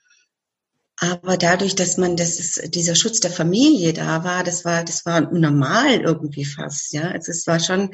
aber 0.96 1.36
dadurch, 1.36 1.74
dass 1.74 1.96
man, 1.96 2.16
das 2.16 2.38
ist, 2.38 2.74
dieser 2.74 2.94
Schutz 2.94 3.20
der 3.20 3.30
Familie 3.30 3.92
da 3.92 4.24
war, 4.24 4.42
das 4.42 4.64
war, 4.64 4.84
das 4.84 5.04
war 5.06 5.20
normal 5.32 6.00
irgendwie 6.00 6.44
fast, 6.44 6.92
ja. 6.92 7.02
Also 7.02 7.30
es 7.30 7.46
war 7.46 7.60
schon 7.60 7.90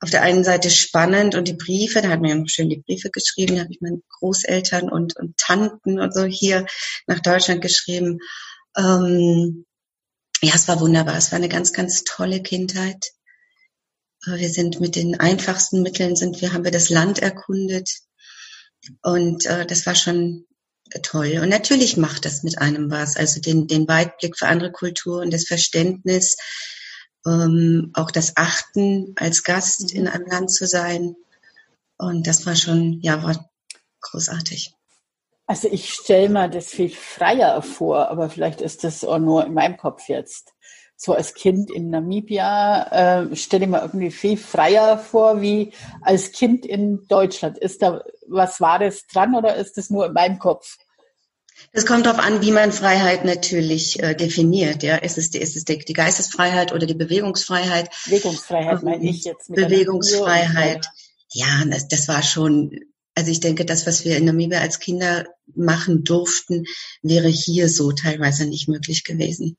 auf 0.00 0.10
der 0.10 0.22
einen 0.22 0.44
Seite 0.44 0.70
spannend 0.70 1.34
und 1.34 1.48
die 1.48 1.54
Briefe, 1.54 2.02
da 2.02 2.08
hat 2.08 2.20
man 2.20 2.30
ja 2.30 2.36
noch 2.36 2.48
schön 2.48 2.68
die 2.68 2.82
Briefe 2.84 3.10
geschrieben, 3.10 3.56
da 3.56 3.62
habe 3.62 3.72
ich 3.72 3.80
meinen 3.80 4.02
Großeltern 4.18 4.90
und, 4.90 5.16
und 5.16 5.36
Tanten 5.38 6.00
und 6.00 6.12
so 6.12 6.24
hier 6.24 6.66
nach 7.06 7.20
Deutschland 7.20 7.62
geschrieben. 7.62 8.18
Ähm, 8.76 9.64
ja, 10.42 10.54
es 10.54 10.68
war 10.68 10.80
wunderbar. 10.80 11.16
Es 11.16 11.32
war 11.32 11.36
eine 11.36 11.48
ganz, 11.48 11.72
ganz 11.72 12.04
tolle 12.04 12.42
Kindheit. 12.42 13.12
Wir 14.26 14.48
sind 14.48 14.80
mit 14.80 14.96
den 14.96 15.20
einfachsten 15.20 15.82
Mitteln 15.82 16.16
sind 16.16 16.40
wir, 16.40 16.52
haben 16.52 16.64
wir 16.64 16.70
das 16.70 16.88
Land 16.88 17.18
erkundet. 17.18 17.90
Und 19.02 19.44
äh, 19.46 19.66
das 19.66 19.86
war 19.86 19.94
schon 19.94 20.46
toll. 21.02 21.38
Und 21.42 21.48
natürlich 21.48 21.96
macht 21.96 22.24
das 22.24 22.42
mit 22.42 22.58
einem 22.58 22.90
was. 22.90 23.16
Also 23.16 23.40
den, 23.40 23.66
den 23.66 23.86
Weitblick 23.88 24.38
für 24.38 24.46
andere 24.46 24.72
Kulturen, 24.72 25.30
das 25.30 25.46
Verständnis, 25.46 26.36
ähm, 27.26 27.90
auch 27.94 28.10
das 28.10 28.36
Achten 28.36 29.14
als 29.16 29.42
Gast 29.42 29.92
mhm. 29.92 30.00
in 30.00 30.08
einem 30.08 30.26
Land 30.26 30.52
zu 30.52 30.66
sein. 30.66 31.16
Und 31.96 32.26
das 32.26 32.46
war 32.46 32.56
schon, 32.56 33.00
ja, 33.02 33.22
war 33.22 33.50
großartig. 34.00 34.74
Also 35.46 35.68
ich 35.70 35.92
stelle 35.92 36.28
mir 36.28 36.48
das 36.48 36.68
viel 36.68 36.90
freier 36.90 37.60
vor, 37.60 38.08
aber 38.08 38.30
vielleicht 38.30 38.60
ist 38.60 38.82
das 38.84 39.04
auch 39.04 39.18
nur 39.18 39.44
in 39.46 39.54
meinem 39.54 39.76
Kopf 39.76 40.08
jetzt. 40.08 40.52
So 40.96 41.12
als 41.12 41.34
Kind 41.34 41.70
in 41.70 41.90
Namibia 41.90 43.24
äh, 43.24 43.36
stelle 43.36 43.64
ich 43.64 43.70
mir 43.70 43.82
irgendwie 43.82 44.10
viel 44.10 44.36
freier 44.36 44.96
vor 44.96 45.40
wie 45.40 45.72
als 46.00 46.32
Kind 46.32 46.64
in 46.64 47.06
Deutschland. 47.08 47.58
Ist 47.58 47.82
da 47.82 48.02
was 48.28 48.60
war 48.60 48.78
das 48.78 49.06
dran 49.06 49.34
oder 49.34 49.56
ist 49.56 49.76
das 49.76 49.90
nur 49.90 50.06
in 50.06 50.12
meinem 50.12 50.38
Kopf? 50.38 50.78
Es 51.72 51.86
kommt 51.86 52.06
darauf 52.06 52.20
an, 52.20 52.42
wie 52.42 52.50
man 52.50 52.72
Freiheit 52.72 53.24
natürlich 53.24 54.02
äh, 54.02 54.14
definiert. 54.14 54.82
Ja, 54.82 54.96
ist 54.96 55.18
es, 55.18 55.30
die, 55.30 55.38
ist 55.38 55.56
es 55.56 55.64
die, 55.64 55.78
die, 55.78 55.92
Geistesfreiheit 55.92 56.72
oder 56.72 56.86
die 56.86 56.94
Bewegungsfreiheit? 56.94 57.90
Bewegungsfreiheit 58.06 58.82
meine 58.82 59.08
ich 59.08 59.24
jetzt. 59.24 59.50
Mit 59.50 59.60
Bewegungsfreiheit. 59.60 60.86
Ja, 61.32 61.64
das, 61.66 61.88
das 61.88 62.08
war 62.08 62.22
schon. 62.22 62.80
Also 63.14 63.30
ich 63.30 63.40
denke, 63.40 63.64
das, 63.64 63.86
was 63.86 64.04
wir 64.04 64.16
in 64.16 64.24
Namibia 64.24 64.60
als 64.60 64.80
Kinder 64.80 65.26
machen 65.54 66.04
durften, 66.04 66.64
wäre 67.02 67.28
hier 67.28 67.68
so 67.68 67.92
teilweise 67.92 68.46
nicht 68.46 68.68
möglich 68.68 69.04
gewesen. 69.04 69.56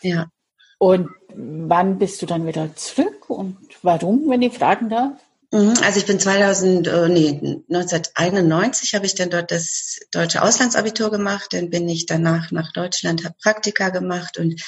Ja. 0.00 0.30
Und 0.78 1.10
wann 1.34 1.98
bist 1.98 2.22
du 2.22 2.26
dann 2.26 2.46
wieder 2.46 2.74
zurück 2.76 3.28
und 3.28 3.56
warum, 3.82 4.30
wenn 4.30 4.42
ich 4.42 4.54
fragen 4.54 4.88
darf? 4.88 5.18
Mhm, 5.50 5.74
also 5.82 5.98
ich 5.98 6.06
bin 6.06 6.20
2000, 6.20 6.86
äh, 6.86 7.08
nee, 7.08 7.62
1991 7.70 8.94
habe 8.94 9.06
ich 9.06 9.14
dann 9.14 9.30
dort 9.30 9.50
das 9.50 9.98
deutsche 10.12 10.42
Auslandsabitur 10.42 11.10
gemacht. 11.10 11.52
Dann 11.52 11.70
bin 11.70 11.88
ich 11.88 12.06
danach 12.06 12.50
nach 12.52 12.72
Deutschland, 12.72 13.24
habe 13.24 13.34
Praktika 13.42 13.88
gemacht 13.88 14.38
und 14.38 14.62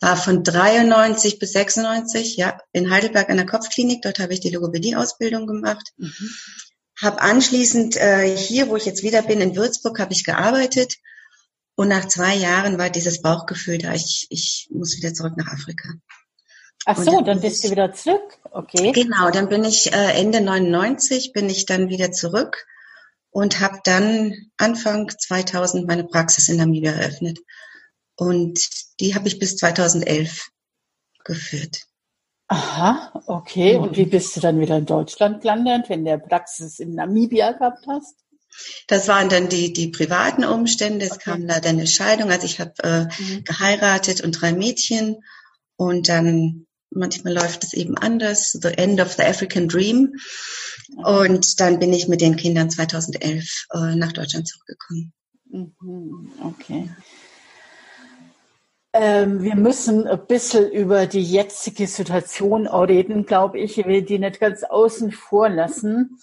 war 0.00 0.16
von 0.16 0.42
93 0.42 1.38
bis 1.38 1.52
96 1.52 2.36
ja 2.36 2.58
in 2.72 2.90
Heidelberg 2.90 3.28
in 3.28 3.36
der 3.36 3.46
Kopfklinik. 3.46 4.02
Dort 4.02 4.18
habe 4.18 4.32
ich 4.32 4.40
die 4.40 4.50
Logopädie-Ausbildung 4.50 5.46
gemacht. 5.46 5.92
Mhm. 5.96 6.30
Habe 7.00 7.20
anschließend 7.20 7.96
äh, 7.96 8.36
hier, 8.36 8.68
wo 8.68 8.76
ich 8.76 8.84
jetzt 8.84 9.02
wieder 9.02 9.22
bin, 9.22 9.40
in 9.40 9.56
Würzburg, 9.56 9.98
habe 9.98 10.12
ich 10.12 10.24
gearbeitet. 10.24 10.96
Und 11.74 11.88
nach 11.88 12.06
zwei 12.08 12.34
Jahren 12.34 12.78
war 12.78 12.90
dieses 12.90 13.22
Bauchgefühl 13.22 13.78
da, 13.78 13.94
ich, 13.94 14.26
ich 14.28 14.68
muss 14.70 14.96
wieder 14.96 15.14
zurück 15.14 15.36
nach 15.36 15.52
Afrika. 15.52 15.88
Ach 16.84 16.96
so, 16.96 17.16
dann, 17.16 17.24
dann 17.24 17.40
bist 17.40 17.56
ich, 17.56 17.62
du 17.62 17.70
wieder 17.70 17.92
zurück. 17.92 18.38
Okay. 18.50 18.92
Genau, 18.92 19.30
dann 19.30 19.48
bin 19.48 19.64
ich 19.64 19.92
äh, 19.92 20.12
Ende 20.12 20.40
99 20.40 21.32
bin 21.32 21.48
ich 21.48 21.66
dann 21.66 21.88
wieder 21.88 22.12
zurück 22.12 22.66
und 23.30 23.60
habe 23.60 23.80
dann 23.84 24.34
Anfang 24.56 25.08
2000 25.08 25.86
meine 25.86 26.04
Praxis 26.04 26.48
in 26.48 26.56
Namibia 26.56 26.92
eröffnet. 26.92 27.38
Und 28.16 28.60
die 28.98 29.14
habe 29.14 29.28
ich 29.28 29.38
bis 29.38 29.56
2011 29.56 30.50
geführt. 31.24 31.86
Aha, 32.52 33.12
okay. 33.26 33.78
Mhm. 33.78 33.84
Und 33.84 33.96
wie 33.96 34.06
bist 34.06 34.36
du 34.36 34.40
dann 34.40 34.58
wieder 34.58 34.76
in 34.76 34.84
Deutschland 34.84 35.40
gelandet, 35.40 35.88
wenn 35.88 36.04
der 36.04 36.18
Praxis 36.18 36.80
in 36.80 36.96
Namibia 36.96 37.52
gehabt 37.52 37.86
hast? 37.86 38.16
Das 38.88 39.06
waren 39.06 39.28
dann 39.28 39.48
die, 39.48 39.72
die 39.72 39.86
privaten 39.86 40.44
Umstände. 40.44 41.06
Es 41.06 41.12
okay. 41.12 41.30
kam 41.30 41.46
da 41.46 41.60
dann 41.60 41.76
eine 41.76 41.86
Scheidung. 41.86 42.28
Also 42.32 42.46
ich 42.46 42.58
habe 42.58 42.72
äh, 42.82 43.04
mhm. 43.04 43.44
geheiratet 43.44 44.20
und 44.22 44.32
drei 44.32 44.52
Mädchen. 44.52 45.18
Und 45.76 46.08
dann 46.08 46.66
manchmal 46.90 47.34
läuft 47.34 47.62
es 47.62 47.72
eben 47.72 47.96
anders, 47.96 48.58
The 48.60 48.76
End 48.76 49.00
of 49.00 49.12
the 49.12 49.22
African 49.22 49.68
Dream. 49.68 50.16
Und 50.96 51.60
dann 51.60 51.78
bin 51.78 51.92
ich 51.92 52.08
mit 52.08 52.20
den 52.20 52.34
Kindern 52.34 52.68
2011 52.68 53.66
äh, 53.72 53.94
nach 53.94 54.10
Deutschland 54.10 54.48
zurückgekommen. 54.48 55.12
Mhm, 55.44 56.32
okay. 56.42 56.90
Ähm, 58.92 59.42
wir 59.42 59.54
müssen 59.54 60.08
ein 60.08 60.26
bisschen 60.26 60.70
über 60.70 61.06
die 61.06 61.22
jetzige 61.22 61.86
Situation 61.86 62.66
reden, 62.66 63.24
glaube 63.24 63.60
ich. 63.60 63.78
Ich 63.78 63.86
will 63.86 64.02
die 64.02 64.18
nicht 64.18 64.40
ganz 64.40 64.64
außen 64.64 65.12
vor 65.12 65.48
lassen. 65.48 66.18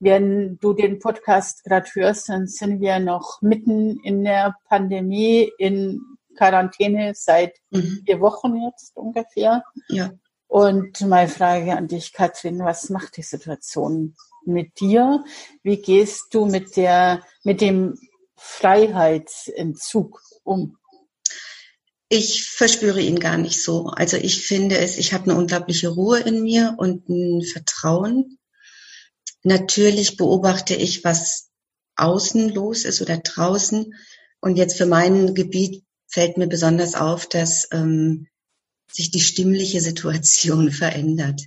Wenn 0.00 0.58
du 0.60 0.74
den 0.74 0.98
Podcast 0.98 1.64
gerade 1.64 1.88
hörst, 1.94 2.28
dann 2.28 2.46
sind 2.46 2.80
wir 2.80 2.98
noch 2.98 3.40
mitten 3.40 3.98
in 4.00 4.24
der 4.24 4.54
Pandemie, 4.68 5.50
in 5.58 6.00
Quarantäne 6.36 7.12
seit 7.14 7.56
mhm. 7.70 8.02
vier 8.04 8.20
Wochen 8.20 8.54
jetzt 8.64 8.96
ungefähr. 8.96 9.62
Ja. 9.88 10.10
Und 10.46 11.00
meine 11.02 11.28
Frage 11.28 11.76
an 11.76 11.86
dich, 11.86 12.12
Katrin, 12.12 12.58
was 12.60 12.90
macht 12.90 13.16
die 13.16 13.22
Situation 13.22 14.14
mit 14.44 14.80
dir? 14.80 15.24
Wie 15.62 15.80
gehst 15.80 16.34
du 16.34 16.46
mit 16.46 16.76
der, 16.76 17.22
mit 17.44 17.60
dem 17.60 17.98
Freiheitsentzug 18.36 20.20
um? 20.42 20.76
Ich 22.12 22.42
verspüre 22.42 23.00
ihn 23.00 23.20
gar 23.20 23.38
nicht 23.38 23.62
so. 23.62 23.86
Also 23.86 24.16
ich 24.16 24.44
finde 24.44 24.78
es, 24.78 24.98
ich 24.98 25.12
habe 25.12 25.30
eine 25.30 25.38
unglaubliche 25.38 25.88
Ruhe 25.88 26.18
in 26.18 26.42
mir 26.42 26.74
und 26.76 27.08
ein 27.08 27.42
Vertrauen. 27.42 28.36
Natürlich 29.44 30.16
beobachte 30.16 30.74
ich, 30.74 31.04
was 31.04 31.50
außen 31.94 32.48
los 32.52 32.84
ist 32.84 33.00
oder 33.00 33.18
draußen. 33.18 33.94
Und 34.40 34.56
jetzt 34.56 34.76
für 34.76 34.86
mein 34.86 35.34
Gebiet 35.34 35.84
fällt 36.08 36.36
mir 36.36 36.48
besonders 36.48 36.96
auf, 36.96 37.28
dass 37.28 37.68
ähm, 37.70 38.26
sich 38.90 39.12
die 39.12 39.20
stimmliche 39.20 39.80
Situation 39.80 40.72
verändert. 40.72 41.40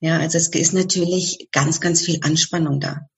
Ja, 0.00 0.18
also 0.18 0.38
es 0.38 0.48
ist 0.48 0.72
natürlich 0.72 1.48
ganz, 1.52 1.82
ganz 1.82 2.00
viel 2.00 2.20
Anspannung 2.22 2.80
da. 2.80 3.08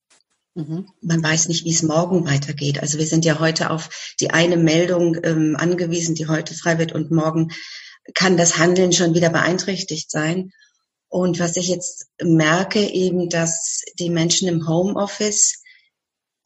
Mhm. 0.54 0.88
Man 1.00 1.22
weiß 1.22 1.48
nicht, 1.48 1.64
wie 1.64 1.72
es 1.72 1.82
morgen 1.82 2.26
weitergeht. 2.26 2.80
Also 2.80 2.98
wir 2.98 3.06
sind 3.06 3.24
ja 3.24 3.40
heute 3.40 3.70
auf 3.70 4.14
die 4.20 4.30
eine 4.30 4.56
Meldung 4.56 5.16
ähm, 5.24 5.56
angewiesen, 5.58 6.14
die 6.14 6.28
heute 6.28 6.54
frei 6.54 6.78
wird 6.78 6.92
und 6.92 7.10
morgen 7.10 7.50
kann 8.14 8.36
das 8.36 8.58
Handeln 8.58 8.92
schon 8.92 9.14
wieder 9.14 9.30
beeinträchtigt 9.30 10.10
sein. 10.10 10.52
Und 11.08 11.38
was 11.40 11.56
ich 11.56 11.68
jetzt 11.68 12.06
merke, 12.22 12.80
eben, 12.80 13.28
dass 13.28 13.82
die 13.98 14.10
Menschen 14.10 14.48
im 14.48 14.68
Homeoffice 14.68 15.62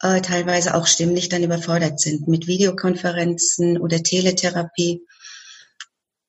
äh, 0.01 0.21
teilweise 0.21 0.75
auch 0.75 0.87
stimmlich 0.87 1.29
dann 1.29 1.43
überfordert 1.43 1.99
sind 1.99 2.27
mit 2.27 2.47
Videokonferenzen 2.47 3.79
oder 3.79 4.01
Teletherapie 4.01 5.01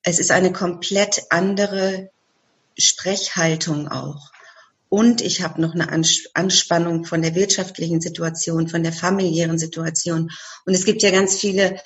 es 0.03 0.19
ist 0.19 0.31
eine 0.31 0.53
komplett 0.53 1.25
andere 1.31 2.11
Sprechhaltung 2.79 3.89
auch. 3.89 4.31
Und 4.91 5.21
ich 5.21 5.41
habe 5.41 5.61
noch 5.61 5.73
eine 5.73 5.89
Anspannung 6.35 7.05
von 7.05 7.23
der 7.23 7.37
wirtschaftlichen 7.37 8.01
Situation, 8.01 8.67
von 8.67 8.83
der 8.83 8.93
familiären 8.93 9.57
Situation. 9.57 10.31
Und 10.67 10.75
es 10.75 10.85
gibt 10.85 11.03
ja 11.03 11.13
ganz 11.13 11.37
viele 11.37 11.81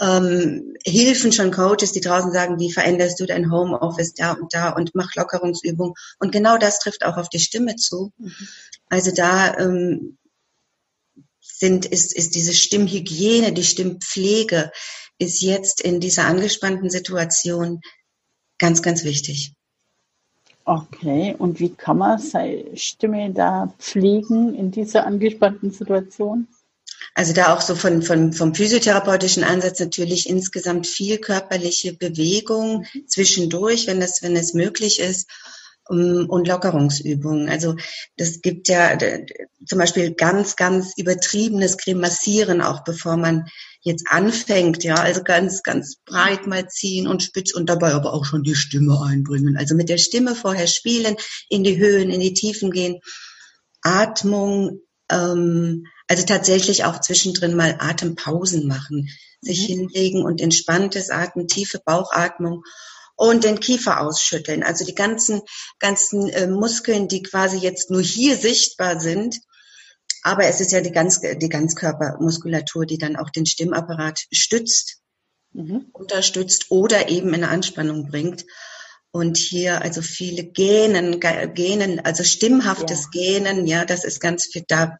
ähm, 0.00 0.74
Hilfen 0.82 1.32
schon 1.32 1.50
Coaches, 1.50 1.92
die 1.92 2.00
draußen 2.00 2.32
sagen, 2.32 2.58
wie 2.58 2.72
veränderst 2.72 3.20
du 3.20 3.26
dein 3.26 3.52
Homeoffice 3.52 4.14
da 4.14 4.32
und 4.32 4.54
da 4.54 4.70
und 4.70 4.94
mach 4.94 5.14
Lockerungsübungen. 5.14 5.92
Und 6.18 6.32
genau 6.32 6.56
das 6.56 6.78
trifft 6.78 7.04
auch 7.04 7.18
auf 7.18 7.28
die 7.28 7.40
Stimme 7.40 7.76
zu. 7.76 8.12
Mhm. 8.16 8.48
Also 8.88 9.10
da 9.10 9.58
ähm, 9.58 10.16
sind, 11.40 11.84
ist, 11.84 12.16
ist 12.16 12.34
diese 12.34 12.54
Stimmhygiene, 12.54 13.52
die 13.52 13.64
Stimmpflege, 13.64 14.72
ist 15.18 15.42
jetzt 15.42 15.82
in 15.82 16.00
dieser 16.00 16.24
angespannten 16.24 16.88
Situation 16.88 17.82
ganz, 18.58 18.80
ganz 18.80 19.04
wichtig. 19.04 19.52
Okay, 20.68 21.36
und 21.38 21.60
wie 21.60 21.68
kann 21.68 21.98
man 21.98 22.18
seine 22.18 22.76
Stimme 22.76 23.30
da 23.32 23.72
pflegen 23.78 24.52
in 24.56 24.72
dieser 24.72 25.06
angespannten 25.06 25.70
Situation? 25.70 26.48
Also 27.14 27.32
da 27.32 27.54
auch 27.54 27.60
so 27.60 27.76
von, 27.76 28.02
von, 28.02 28.32
vom 28.32 28.52
physiotherapeutischen 28.52 29.44
Ansatz 29.44 29.78
natürlich 29.78 30.28
insgesamt 30.28 30.88
viel 30.88 31.18
körperliche 31.18 31.92
Bewegung 31.92 32.84
mhm. 32.92 33.06
zwischendurch, 33.06 33.86
wenn 33.86 34.00
das, 34.00 34.24
wenn 34.24 34.34
es 34.34 34.54
möglich 34.54 34.98
ist 34.98 35.30
und 35.88 36.48
Lockerungsübungen. 36.48 37.48
Also 37.48 37.76
das 38.16 38.40
gibt 38.42 38.68
ja 38.68 38.98
zum 39.66 39.78
Beispiel 39.78 40.14
ganz, 40.14 40.56
ganz 40.56 40.92
übertriebenes 40.96 41.76
Grimassieren, 41.78 42.60
auch 42.60 42.82
bevor 42.84 43.16
man 43.16 43.46
jetzt 43.82 44.06
anfängt, 44.10 44.82
ja, 44.82 44.96
also 44.96 45.22
ganz, 45.22 45.62
ganz 45.62 45.98
breit 46.04 46.46
mal 46.48 46.68
ziehen 46.68 47.06
und 47.06 47.22
spitz 47.22 47.54
und 47.54 47.68
dabei 47.68 47.94
aber 47.94 48.12
auch 48.12 48.24
schon 48.24 48.42
die 48.42 48.56
Stimme 48.56 49.00
einbringen. 49.00 49.56
Also 49.56 49.76
mit 49.76 49.88
der 49.88 49.98
Stimme 49.98 50.34
vorher 50.34 50.66
spielen, 50.66 51.16
in 51.48 51.62
die 51.62 51.78
Höhen, 51.78 52.10
in 52.10 52.20
die 52.20 52.34
Tiefen 52.34 52.72
gehen, 52.72 53.00
Atmung, 53.82 54.80
ähm, 55.08 55.86
also 56.08 56.24
tatsächlich 56.24 56.84
auch 56.84 57.00
zwischendrin 57.00 57.54
mal 57.54 57.76
Atempausen 57.78 58.66
machen, 58.66 59.08
sich 59.40 59.68
mhm. 59.68 59.88
hinlegen 59.88 60.24
und 60.24 60.40
entspanntes 60.40 61.10
Atmen, 61.10 61.46
tiefe 61.46 61.80
Bauchatmung 61.84 62.64
und 63.16 63.44
den 63.44 63.60
Kiefer 63.60 64.00
ausschütteln. 64.00 64.62
Also 64.62 64.84
die 64.84 64.94
ganzen, 64.94 65.40
ganzen 65.78 66.28
äh, 66.28 66.46
Muskeln, 66.46 67.08
die 67.08 67.22
quasi 67.22 67.58
jetzt 67.58 67.90
nur 67.90 68.02
hier 68.02 68.36
sichtbar 68.36 69.00
sind. 69.00 69.40
Aber 70.22 70.44
es 70.44 70.60
ist 70.60 70.72
ja 70.72 70.80
die, 70.80 70.92
ganz, 70.92 71.20
die 71.20 71.48
Ganzkörpermuskulatur, 71.48 72.84
die 72.84 72.98
dann 72.98 73.16
auch 73.16 73.30
den 73.30 73.46
Stimmapparat 73.46 74.20
stützt, 74.32 74.98
mhm. 75.52 75.86
unterstützt 75.92 76.66
oder 76.70 77.08
eben 77.08 77.28
in 77.28 77.36
eine 77.36 77.48
Anspannung 77.48 78.08
bringt. 78.08 78.44
Und 79.10 79.38
hier 79.38 79.80
also 79.80 80.02
viele 80.02 80.44
Genen, 80.44 81.20
Genen, 81.20 82.00
also 82.00 82.22
stimmhaftes 82.22 83.08
ja. 83.14 83.20
Genen, 83.20 83.66
ja, 83.66 83.84
das 83.86 84.04
ist 84.04 84.20
ganz 84.20 84.46
viel, 84.46 84.64
da 84.68 84.98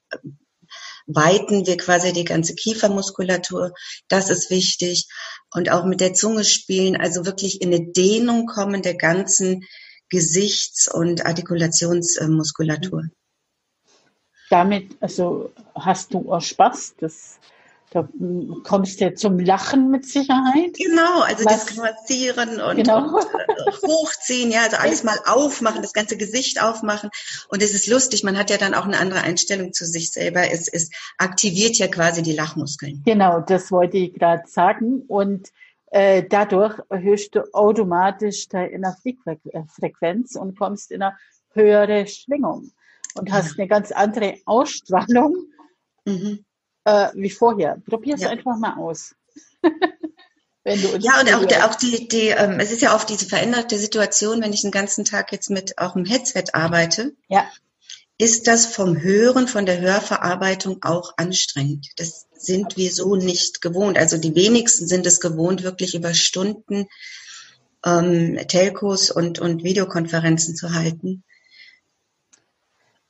weiten 1.07 1.67
wir 1.67 1.77
quasi 1.77 2.13
die 2.13 2.25
ganze 2.25 2.55
Kiefermuskulatur. 2.55 3.73
Das 4.09 4.31
ist 4.31 4.51
wichtig. 4.51 5.07
Und 5.53 5.71
auch 5.71 5.85
mit 5.85 6.01
der 6.01 6.15
Zunge 6.15 6.45
spielen, 6.45 6.97
also 6.97 7.25
wirklich 7.25 7.63
in 7.63 7.73
eine 7.73 7.93
Dehnung 7.93 8.47
kommen 8.47 8.83
der 8.83 8.97
ganzen 8.97 9.65
Gesichts- 10.09 10.93
und 10.93 11.25
Artikulationsmuskulatur. 11.25 13.05
Damit, 14.51 14.97
also 15.01 15.53
hast 15.75 16.15
du 16.15 16.33
auch 16.33 16.43
Spaß, 16.43 16.95
das 17.01 17.39
Da 17.97 18.07
kommst 18.65 19.01
du 19.01 19.15
zum 19.15 19.39
Lachen 19.39 19.91
mit 19.91 20.05
Sicherheit. 20.05 20.75
Genau, 20.75 21.23
also 21.23 21.47
Was, 21.47 21.65
das 21.65 21.77
Massieren 21.77 22.61
und, 22.61 22.77
genau. 22.77 23.17
und 23.17 23.25
äh, 23.25 23.73
hochziehen, 23.87 24.51
ja, 24.51 24.65
also 24.65 24.77
alles 24.77 25.03
mal 25.05 25.17
aufmachen, 25.25 25.81
das 25.81 25.95
ganze 25.95 26.19
Gesicht 26.19 26.61
aufmachen. 26.61 27.09
Und 27.49 27.63
es 27.63 27.73
ist 27.73 27.87
lustig, 27.87 28.23
man 28.23 28.37
hat 28.37 28.51
ja 28.51 28.59
dann 28.59 28.75
auch 28.75 28.85
eine 28.85 28.99
andere 28.99 29.23
Einstellung 29.23 29.73
zu 29.73 29.87
sich 29.87 30.11
selber. 30.11 30.43
Es, 30.53 30.69
es 30.69 30.91
aktiviert 31.17 31.77
ja 31.77 31.89
quasi 31.89 32.23
die 32.23 32.35
Lachmuskeln. 32.35 33.03
Genau, 33.07 33.41
das 33.41 33.73
wollte 33.73 33.97
ich 33.97 34.13
gerade 34.13 34.43
sagen. 34.47 35.01
Und 35.09 35.49
äh, 35.87 36.23
dadurch 36.29 36.79
erhöhst 36.91 37.35
du 37.35 37.51
automatisch 37.55 38.47
deine 38.49 38.95
Frequenz 39.75 40.37
und 40.37 40.59
kommst 40.59 40.93
in 40.93 41.01
eine 41.01 41.17
höhere 41.55 42.07
Schwingung 42.07 42.73
und 43.15 43.33
hast 43.33 43.59
eine 43.59 43.69
ganz 43.69 43.91
andere 43.91 44.37
Ausstrahlung. 44.45 45.35
Mhm 46.05 46.45
äh, 46.87 47.09
wie 47.15 47.31
vorher. 47.31 47.83
Probier 47.89 48.15
es 48.15 48.23
ja. 48.23 48.31
einfach 48.31 48.57
mal 48.57 48.77
aus. 48.79 49.15
ja, 50.65 51.21
und 51.21 51.35
auch, 51.35 51.45
der, 51.45 51.69
auch 51.69 51.75
die, 51.75 52.09
die 52.09 52.29
ähm, 52.29 52.61
es 52.61 52.71
ist 52.71 52.81
ja 52.81 52.95
oft 52.95 53.09
diese 53.09 53.27
veränderte 53.27 53.77
Situation, 53.77 54.41
wenn 54.41 54.53
ich 54.53 54.63
den 54.63 54.71
ganzen 54.71 55.05
Tag 55.05 55.33
jetzt 55.33 55.51
mit 55.51 55.79
auch 55.79 55.97
im 55.97 56.05
Headset 56.05 56.45
arbeite. 56.53 57.15
Ja. 57.29 57.45
Ist 58.19 58.47
das 58.47 58.67
vom 58.67 58.99
Hören, 58.99 59.47
von 59.49 59.67
der 59.67 59.81
Hörverarbeitung 59.81 60.83
auch 60.83 61.15
anstrengend? 61.17 61.89
Das 61.97 62.27
sind 62.39 62.77
wir 62.77 62.91
so 62.91 63.17
nicht 63.17 63.61
gewohnt. 63.61 63.99
Also 63.99 64.17
die 64.17 64.35
wenigsten 64.35 64.87
sind 64.87 65.07
es 65.07 65.21
gewohnt, 65.21 65.65
wirklich 65.65 65.95
über 65.95 66.15
Stunden 66.15 66.87
ähm, 67.85 68.39
Telcos 68.49 69.11
und, 69.11 69.39
und 69.39 69.65
Videokonferenzen 69.65 70.57
zu 70.57 70.73
halten. 70.73 71.25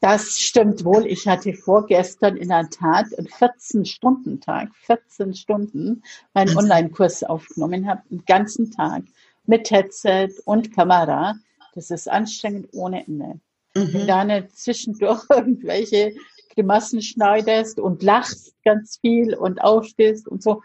Das 0.06 0.38
stimmt 0.38 0.84
wohl. 0.84 1.04
Ich 1.04 1.26
hatte 1.26 1.52
vorgestern 1.52 2.36
in 2.36 2.50
der 2.50 2.70
Tat 2.70 3.06
einen 3.18 3.26
14-Stunden-Tag, 3.26 4.68
14 4.82 5.34
Stunden 5.34 6.04
meinen 6.32 6.56
Online-Kurs 6.56 7.24
aufgenommen, 7.24 7.88
habe 7.88 8.02
den 8.08 8.24
ganzen 8.24 8.70
Tag 8.70 9.02
mit 9.46 9.68
Headset 9.68 10.28
und 10.44 10.72
Kamera. 10.72 11.34
Das 11.74 11.90
ist 11.90 12.08
anstrengend 12.08 12.68
ohne 12.72 13.04
Ende. 13.04 13.40
Mhm. 13.74 13.92
Wenn 13.92 14.06
da 14.06 14.22
nicht 14.22 14.56
zwischendurch 14.56 15.24
irgendwelche 15.28 16.14
Grimassen 16.54 17.02
schneidest 17.02 17.80
und 17.80 18.04
lachst 18.04 18.54
ganz 18.64 18.98
viel 18.98 19.34
und 19.34 19.60
aufstehst 19.60 20.28
und 20.28 20.40
so, 20.40 20.62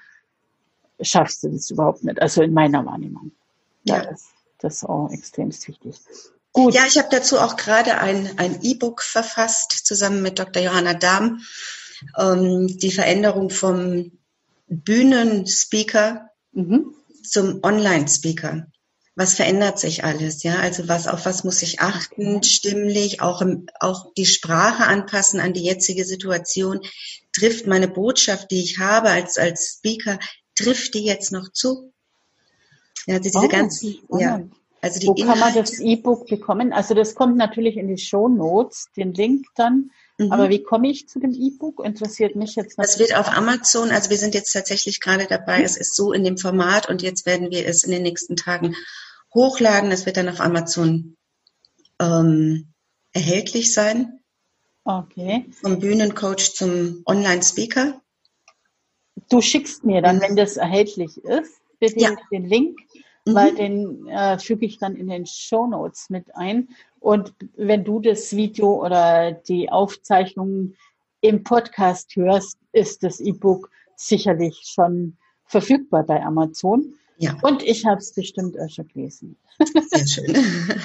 schaffst 1.01 1.41
du 1.41 1.49
das 1.49 1.71
überhaupt 1.71 2.03
nicht. 2.03 2.21
Also 2.21 2.43
in 2.43 2.53
meiner 2.53 2.85
Wahrnehmung. 2.85 3.31
Ja, 3.85 4.05
das, 4.05 4.29
das 4.59 4.75
ist 4.75 4.83
auch 4.83 5.09
extrem 5.09 5.47
wichtig. 5.47 5.95
Gut. 6.53 6.73
Ja, 6.73 6.85
ich 6.85 6.97
habe 6.97 7.07
dazu 7.09 7.39
auch 7.39 7.55
gerade 7.55 7.97
ein, 7.97 8.37
ein 8.37 8.61
E-Book 8.61 9.01
verfasst, 9.01 9.71
zusammen 9.85 10.21
mit 10.21 10.37
Dr. 10.37 10.61
Johanna 10.61 10.93
Dahm. 10.93 11.41
Ähm, 12.17 12.67
die 12.79 12.91
Veränderung 12.91 13.49
vom 13.49 14.11
Bühnenspeaker 14.67 16.29
mhm. 16.51 16.93
zum 17.23 17.63
Online-Speaker. 17.63 18.67
Was 19.15 19.33
verändert 19.33 19.77
sich 19.79 20.03
alles? 20.03 20.43
Ja, 20.43 20.59
also 20.59 20.87
was, 20.87 21.07
auf 21.07 21.25
was 21.25 21.43
muss 21.43 21.61
ich 21.61 21.81
achten, 21.81 22.43
stimmlich, 22.43 23.21
auch, 23.21 23.41
im, 23.41 23.67
auch 23.79 24.13
die 24.13 24.25
Sprache 24.25 24.85
anpassen 24.85 25.39
an 25.39 25.53
die 25.53 25.63
jetzige 25.63 26.05
Situation. 26.05 26.79
Trifft 27.33 27.67
meine 27.67 27.87
Botschaft, 27.87 28.51
die 28.51 28.63
ich 28.63 28.79
habe 28.79 29.09
als, 29.09 29.37
als 29.37 29.77
Speaker, 29.77 30.17
trifft 30.55 30.93
die 30.95 31.03
jetzt 31.03 31.31
noch 31.31 31.51
zu? 31.51 31.93
Ja, 33.05 33.15
also 33.15 33.23
diese 33.23 33.45
oh, 33.45 33.47
ganzen, 33.47 33.99
ja, 34.17 34.41
also 34.81 34.99
die 34.99 35.07
Wo 35.07 35.13
Inhalte, 35.13 35.39
kann 35.39 35.53
man 35.53 35.63
das 35.63 35.79
E-Book 35.79 36.27
bekommen? 36.27 36.73
Also 36.73 36.95
das 36.95 37.13
kommt 37.13 37.37
natürlich 37.37 37.77
in 37.77 37.87
die 37.87 38.01
Show 38.01 38.27
Notes, 38.27 38.87
den 38.97 39.13
Link 39.13 39.45
dann. 39.55 39.91
Mhm. 40.17 40.31
Aber 40.31 40.49
wie 40.49 40.63
komme 40.63 40.89
ich 40.89 41.07
zu 41.07 41.19
dem 41.19 41.33
E-Book? 41.33 41.85
Interessiert 41.85 42.35
mich 42.35 42.55
jetzt. 42.55 42.79
Das 42.79 42.97
wird 42.97 43.15
auf 43.15 43.29
Amazon, 43.29 43.91
also 43.91 44.09
wir 44.09 44.17
sind 44.17 44.33
jetzt 44.33 44.51
tatsächlich 44.51 44.99
gerade 44.99 45.27
dabei, 45.27 45.59
mhm. 45.59 45.65
es 45.65 45.77
ist 45.77 45.95
so 45.95 46.13
in 46.13 46.23
dem 46.23 46.37
Format 46.37 46.89
und 46.89 47.03
jetzt 47.03 47.27
werden 47.27 47.51
wir 47.51 47.65
es 47.67 47.83
in 47.83 47.91
den 47.91 48.01
nächsten 48.01 48.35
Tagen 48.35 48.75
hochladen. 49.33 49.91
Es 49.91 50.05
wird 50.05 50.17
dann 50.17 50.29
auf 50.29 50.41
Amazon 50.41 51.15
ähm, 51.99 52.73
erhältlich 53.13 53.73
sein. 53.73 54.19
Okay. 54.83 55.45
Vom 55.61 55.79
Bühnencoach 55.79 56.55
zum 56.55 57.03
Online-Speaker. 57.05 58.01
Du 59.29 59.41
schickst 59.41 59.83
mir 59.83 60.01
dann, 60.01 60.17
mhm. 60.17 60.21
wenn 60.21 60.35
das 60.35 60.57
erhältlich 60.57 61.17
ist, 61.17 61.61
bitte 61.79 61.99
ja. 61.99 62.15
den 62.31 62.45
Link 62.45 62.79
mhm. 63.25 63.35
weil 63.35 63.55
den 63.55 64.07
äh, 64.07 64.39
füge 64.39 64.65
ich 64.65 64.77
dann 64.77 64.95
in 64.95 65.07
den 65.07 65.25
Show 65.25 65.67
Notes 65.67 66.09
mit 66.09 66.35
ein. 66.35 66.69
Und 66.99 67.33
wenn 67.55 67.83
du 67.83 67.99
das 67.99 68.35
Video 68.35 68.83
oder 68.83 69.31
die 69.31 69.69
Aufzeichnung 69.69 70.75
im 71.21 71.43
Podcast 71.43 72.15
hörst, 72.15 72.57
ist 72.71 73.03
das 73.03 73.19
E-Book 73.19 73.69
sicherlich 73.95 74.61
schon 74.65 75.17
verfügbar 75.45 76.03
bei 76.03 76.23
Amazon. 76.23 76.95
Ja. 77.17 77.37
Und 77.41 77.63
ich 77.63 77.85
habe 77.85 77.99
es 77.99 78.13
bestimmt 78.13 78.59
auch 78.59 78.69
schon 78.69 78.87
gelesen. 78.87 79.37
Sehr 79.89 80.07
schön. 80.07 80.35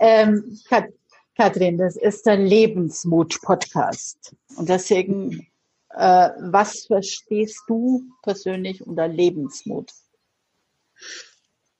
ähm, 0.00 0.58
Kat 0.68 0.88
Katrin, 1.34 1.78
das 1.78 1.96
ist 1.96 2.26
der 2.26 2.36
Lebensmut-Podcast. 2.36 4.36
Und 4.56 4.68
deswegen, 4.68 5.46
äh, 5.88 6.28
was 6.38 6.84
verstehst 6.84 7.62
du 7.68 8.04
persönlich 8.22 8.86
unter 8.86 9.08
Lebensmut? 9.08 9.90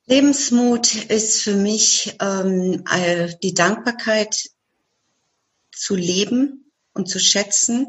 Lebensmut 0.06 0.94
ist 1.10 1.42
für 1.42 1.54
mich 1.54 2.16
ähm, 2.20 2.84
die 3.42 3.54
Dankbarkeit 3.54 4.50
zu 5.70 5.94
leben 5.94 6.72
und 6.92 7.08
zu 7.08 7.18
schätzen, 7.18 7.86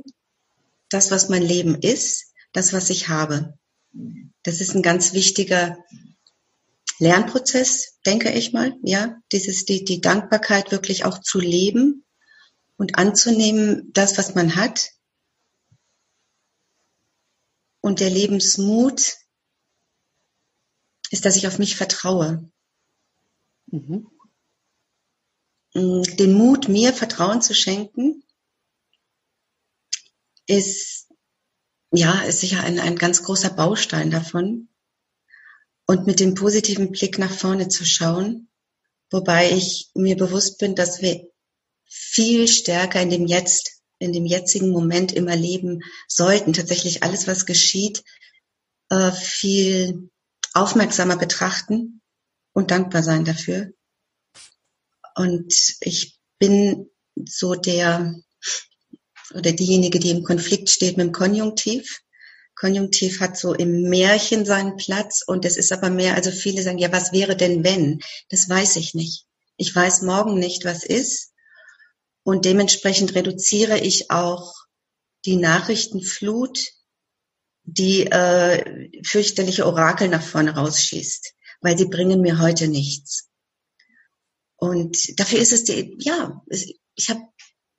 das, 0.89 1.11
was 1.11 1.29
mein 1.29 1.41
Leben 1.41 1.75
ist, 1.75 2.33
das, 2.51 2.71
was 2.71 2.89
ich 2.89 3.09
habe. 3.09 3.57
Das 4.43 4.61
ist 4.61 4.75
ein 4.75 4.83
ganz 4.83 5.13
wichtiger 5.13 5.77
Lernprozess, 6.99 7.99
denke 8.05 8.31
ich 8.31 8.53
mal. 8.53 8.75
Ja, 8.83 9.17
dieses 9.31 9.65
die, 9.65 9.83
die 9.83 10.01
Dankbarkeit 10.01 10.71
wirklich 10.71 11.05
auch 11.05 11.19
zu 11.19 11.39
leben 11.39 12.05
und 12.77 12.97
anzunehmen, 12.97 13.91
das, 13.93 14.17
was 14.17 14.35
man 14.35 14.55
hat. 14.55 14.91
Und 17.81 17.99
der 17.99 18.09
Lebensmut 18.09 19.17
ist, 21.13 21.25
dass 21.25 21.35
ich 21.35 21.47
auf 21.47 21.59
mich 21.59 21.75
vertraue. 21.75 22.49
Mhm. 23.67 24.07
Mm, 25.75 26.01
den 26.17 26.33
Mut, 26.33 26.67
mir 26.69 26.91
Vertrauen 26.91 27.39
zu 27.39 27.53
schenken, 27.53 28.23
ist, 30.47 31.07
ja, 31.91 32.19
ist 32.23 32.39
sicher 32.39 32.61
ein, 32.63 32.79
ein 32.79 32.97
ganz 32.97 33.21
großer 33.21 33.51
Baustein 33.51 34.09
davon. 34.09 34.69
Und 35.85 36.07
mit 36.07 36.19
dem 36.19 36.33
positiven 36.33 36.91
Blick 36.91 37.19
nach 37.19 37.31
vorne 37.31 37.67
zu 37.67 37.85
schauen, 37.85 38.49
wobei 39.11 39.51
ich 39.51 39.91
mir 39.93 40.17
bewusst 40.17 40.57
bin, 40.57 40.73
dass 40.73 41.03
wir 41.03 41.29
viel 41.85 42.47
stärker 42.47 43.01
in 43.01 43.11
dem 43.11 43.27
Jetzt, 43.27 43.83
in 43.99 44.13
dem 44.13 44.25
jetzigen 44.25 44.71
Moment 44.71 45.11
immer 45.11 45.35
leben 45.35 45.83
sollten. 46.07 46.53
Tatsächlich 46.53 47.03
alles, 47.03 47.27
was 47.27 47.45
geschieht, 47.45 48.03
äh, 48.89 49.11
viel 49.11 50.09
aufmerksamer 50.53 51.17
betrachten 51.17 52.01
und 52.53 52.71
dankbar 52.71 53.03
sein 53.03 53.25
dafür. 53.25 53.71
Und 55.15 55.53
ich 55.81 56.19
bin 56.39 56.89
so 57.25 57.55
der 57.55 58.15
oder 59.33 59.51
diejenige, 59.51 59.99
die 59.99 60.11
im 60.11 60.23
Konflikt 60.23 60.69
steht 60.69 60.97
mit 60.97 61.07
dem 61.07 61.11
Konjunktiv. 61.11 62.01
Konjunktiv 62.55 63.19
hat 63.19 63.37
so 63.37 63.53
im 63.53 63.89
Märchen 63.89 64.45
seinen 64.45 64.77
Platz 64.77 65.23
und 65.25 65.43
es 65.43 65.57
ist 65.57 65.71
aber 65.71 65.89
mehr, 65.89 66.15
also 66.15 66.31
viele 66.31 66.61
sagen, 66.61 66.77
ja, 66.77 66.91
was 66.91 67.11
wäre 67.11 67.35
denn 67.35 67.63
wenn? 67.63 67.99
Das 68.29 68.47
weiß 68.47 68.75
ich 68.75 68.93
nicht. 68.93 69.25
Ich 69.57 69.75
weiß 69.75 70.03
morgen 70.03 70.35
nicht, 70.35 70.65
was 70.65 70.83
ist. 70.83 71.31
Und 72.23 72.45
dementsprechend 72.45 73.15
reduziere 73.15 73.79
ich 73.79 74.11
auch 74.11 74.53
die 75.25 75.35
Nachrichtenflut 75.35 76.59
die 77.63 78.07
äh, 78.07 78.89
fürchterliche 79.03 79.65
Orakel 79.65 80.09
nach 80.09 80.21
vorne 80.21 80.55
rausschießt, 80.55 81.33
weil 81.61 81.77
sie 81.77 81.85
bringen 81.85 82.21
mir 82.21 82.39
heute 82.39 82.67
nichts. 82.67 83.29
Und 84.57 85.19
dafür 85.19 85.39
ist 85.39 85.53
es 85.53 85.63
die, 85.63 85.97
ja, 85.99 86.41
ich 86.49 87.09
habe 87.09 87.21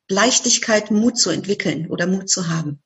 Leichtigkeit, 0.09 0.91
Mut 0.91 1.19
zu 1.19 1.31
entwickeln 1.31 1.91
oder 1.91 2.07
Mut 2.07 2.29
zu 2.29 2.49
haben. 2.49 2.83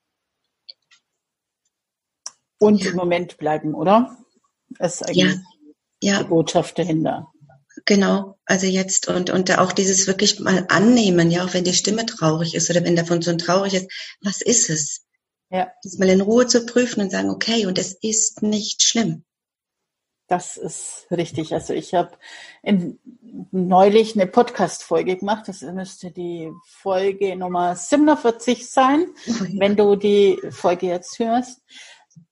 Und 2.58 2.82
ja. 2.82 2.90
im 2.90 2.96
Moment 2.96 3.38
bleiben, 3.38 3.74
oder? 3.74 4.16
Das 4.78 4.96
ist 4.96 5.08
eigentlich 5.08 5.40
ja. 6.00 6.12
Ja. 6.18 6.22
die 6.22 6.28
Botschaft 6.28 6.78
dahinter. 6.78 7.32
Genau, 7.84 8.38
also 8.44 8.66
jetzt 8.66 9.08
und, 9.08 9.30
und 9.30 9.56
auch 9.56 9.72
dieses 9.72 10.06
wirklich 10.08 10.40
mal 10.40 10.66
annehmen, 10.68 11.30
ja, 11.30 11.44
auch 11.44 11.54
wenn 11.54 11.64
die 11.64 11.72
Stimme 11.72 12.06
traurig 12.06 12.54
ist 12.54 12.68
oder 12.70 12.84
wenn 12.84 12.96
davon 12.96 13.22
so 13.22 13.30
ein 13.30 13.38
traurig 13.38 13.74
ist, 13.74 14.16
was 14.20 14.42
ist 14.42 14.68
es? 14.68 15.07
Ja. 15.50 15.72
Das 15.82 15.98
mal 15.98 16.08
in 16.08 16.20
Ruhe 16.20 16.46
zu 16.46 16.66
prüfen 16.66 17.00
und 17.00 17.10
sagen, 17.10 17.30
okay, 17.30 17.66
und 17.66 17.78
es 17.78 17.94
ist 17.94 18.42
nicht 18.42 18.82
schlimm. 18.82 19.24
Das 20.28 20.58
ist 20.58 21.06
richtig. 21.10 21.54
Also 21.54 21.72
ich 21.72 21.94
habe 21.94 22.18
neulich 23.50 24.14
eine 24.14 24.26
Podcast-Folge 24.26 25.16
gemacht. 25.16 25.48
Das 25.48 25.62
müsste 25.62 26.10
die 26.10 26.52
Folge 26.66 27.34
Nummer 27.34 27.74
47 27.74 28.68
sein, 28.68 29.06
oh 29.26 29.32
wenn 29.56 29.74
du 29.74 29.96
die 29.96 30.38
Folge 30.50 30.88
jetzt 30.88 31.18
hörst. 31.18 31.62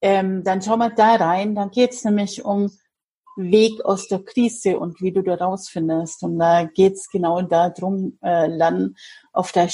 Ähm, 0.03 0.45
dann 0.45 0.61
schau 0.61 0.77
mal 0.77 0.93
da 0.95 1.15
rein. 1.15 1.55
Dann 1.55 1.71
geht 1.71 1.93
es 1.93 2.05
nämlich 2.05 2.45
um 2.45 2.71
Weg 3.37 3.83
aus 3.85 4.09
der 4.09 4.19
Krise 4.19 4.79
und 4.79 5.01
wie 5.01 5.13
du 5.13 5.23
da 5.23 5.37
rausfindest. 5.37 6.23
Und 6.23 6.39
da 6.39 6.65
geht 6.65 6.95
es 6.95 7.09
genau 7.09 7.41
darum, 7.41 8.19
äh, 8.21 8.59
dann 8.59 8.97
auf 9.33 9.53
der 9.53 9.71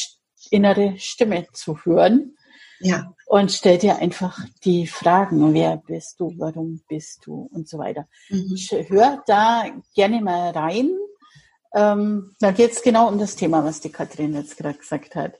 innere 0.50 0.94
Stimme 0.98 1.48
zu 1.52 1.76
hören. 1.85 2.37
Ja. 2.83 3.14
Und 3.27 3.53
stell 3.53 3.79
dir 3.79 3.97
einfach 3.97 4.38
die 4.64 4.87
Fragen, 4.87 5.55
wer 5.55 5.77
bist 5.79 6.21
du, 6.21 6.35
warum 6.37 6.83
bist 6.88 7.27
du 7.27 7.49
und 7.53 7.68
so 7.68 7.79
weiter. 7.79 8.09
Mhm. 8.29 8.57
Hör 8.88 9.23
da 9.27 9.64
gerne 9.95 10.21
mal 10.21 10.51
rein. 10.51 10.90
Ähm, 11.75 12.35
da 12.40 12.51
geht 12.51 12.73
es 12.73 12.83
genau 12.83 13.09
um 13.09 13.18
das 13.18 13.37
Thema, 13.37 13.64
was 13.64 13.81
die 13.81 13.90
Katrin 13.90 14.35
jetzt 14.35 14.57
gerade 14.59 14.79
gesagt 14.79 15.14
hat. 15.14 15.35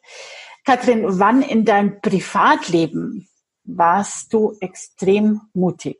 Katrin, 0.65 1.05
wann 1.19 1.43
in 1.43 1.65
deinem 1.65 2.01
Privatleben 2.01 3.29
warst 3.65 4.33
du 4.33 4.57
extrem 4.61 5.43
mutig? 5.53 5.99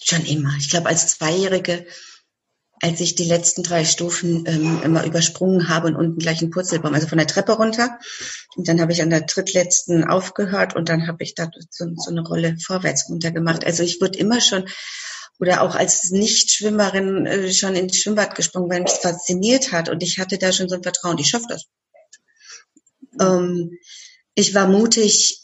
Schon 0.00 0.24
immer. 0.24 0.54
Ich 0.58 0.70
glaube, 0.70 0.88
als 0.88 1.08
Zweijährige, 1.08 1.86
als 2.80 3.00
ich 3.00 3.14
die 3.14 3.24
letzten 3.24 3.62
drei 3.62 3.84
Stufen 3.84 4.44
ähm, 4.46 4.82
immer 4.82 5.04
übersprungen 5.04 5.68
habe 5.68 5.88
und 5.88 5.96
unten 5.96 6.18
gleich 6.18 6.40
einen 6.40 6.50
Purzelbaum, 6.50 6.94
also 6.94 7.06
von 7.06 7.18
der 7.18 7.26
Treppe 7.26 7.52
runter. 7.52 7.98
Und 8.56 8.68
dann 8.68 8.80
habe 8.80 8.92
ich 8.92 9.02
an 9.02 9.10
der 9.10 9.22
drittletzten 9.22 10.04
aufgehört 10.04 10.76
und 10.76 10.88
dann 10.88 11.06
habe 11.06 11.22
ich 11.22 11.34
da 11.34 11.50
so, 11.70 11.86
so 11.96 12.10
eine 12.10 12.22
Rolle 12.22 12.56
vorwärts 12.58 13.08
runter 13.08 13.30
gemacht. 13.30 13.64
Also 13.64 13.82
ich 13.82 14.00
wurde 14.00 14.18
immer 14.18 14.40
schon 14.40 14.64
oder 15.40 15.62
auch 15.62 15.74
als 15.74 16.10
Nichtschwimmerin 16.10 17.26
äh, 17.26 17.52
schon 17.52 17.76
ins 17.76 17.96
Schwimmbad 17.96 18.34
gesprungen, 18.34 18.70
weil 18.70 18.82
mich 18.82 18.92
das 18.92 19.00
fasziniert 19.00 19.72
hat. 19.72 19.88
Und 19.88 20.02
ich 20.02 20.18
hatte 20.18 20.38
da 20.38 20.52
schon 20.52 20.68
so 20.68 20.74
ein 20.74 20.82
Vertrauen, 20.82 21.18
ich 21.18 21.28
schaffe 21.28 21.46
das. 21.48 21.64
Ähm, 23.20 23.78
ich 24.34 24.54
war 24.54 24.66
mutig 24.66 25.42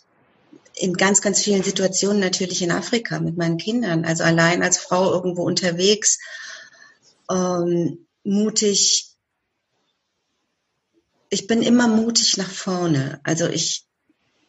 in 0.77 0.95
ganz, 0.95 1.23
ganz 1.23 1.41
vielen 1.41 1.63
Situationen 1.63 2.21
natürlich 2.21 2.63
in 2.63 2.73
Afrika 2.73 3.21
mit 3.21 3.37
meinen 3.37 3.59
Kindern, 3.59 4.05
also 4.05 4.25
allein 4.25 4.63
als 4.63 4.79
Frau 4.79 5.13
irgendwo 5.13 5.45
unterwegs, 5.45 6.19
ähm, 7.31 8.07
mutig. 8.23 9.07
Ich 11.31 11.47
bin 11.47 11.63
immer 11.63 11.89
mutig 11.89 12.37
nach 12.37 12.51
vorne. 12.51 13.21
Also 13.25 13.49
ich 13.49 13.85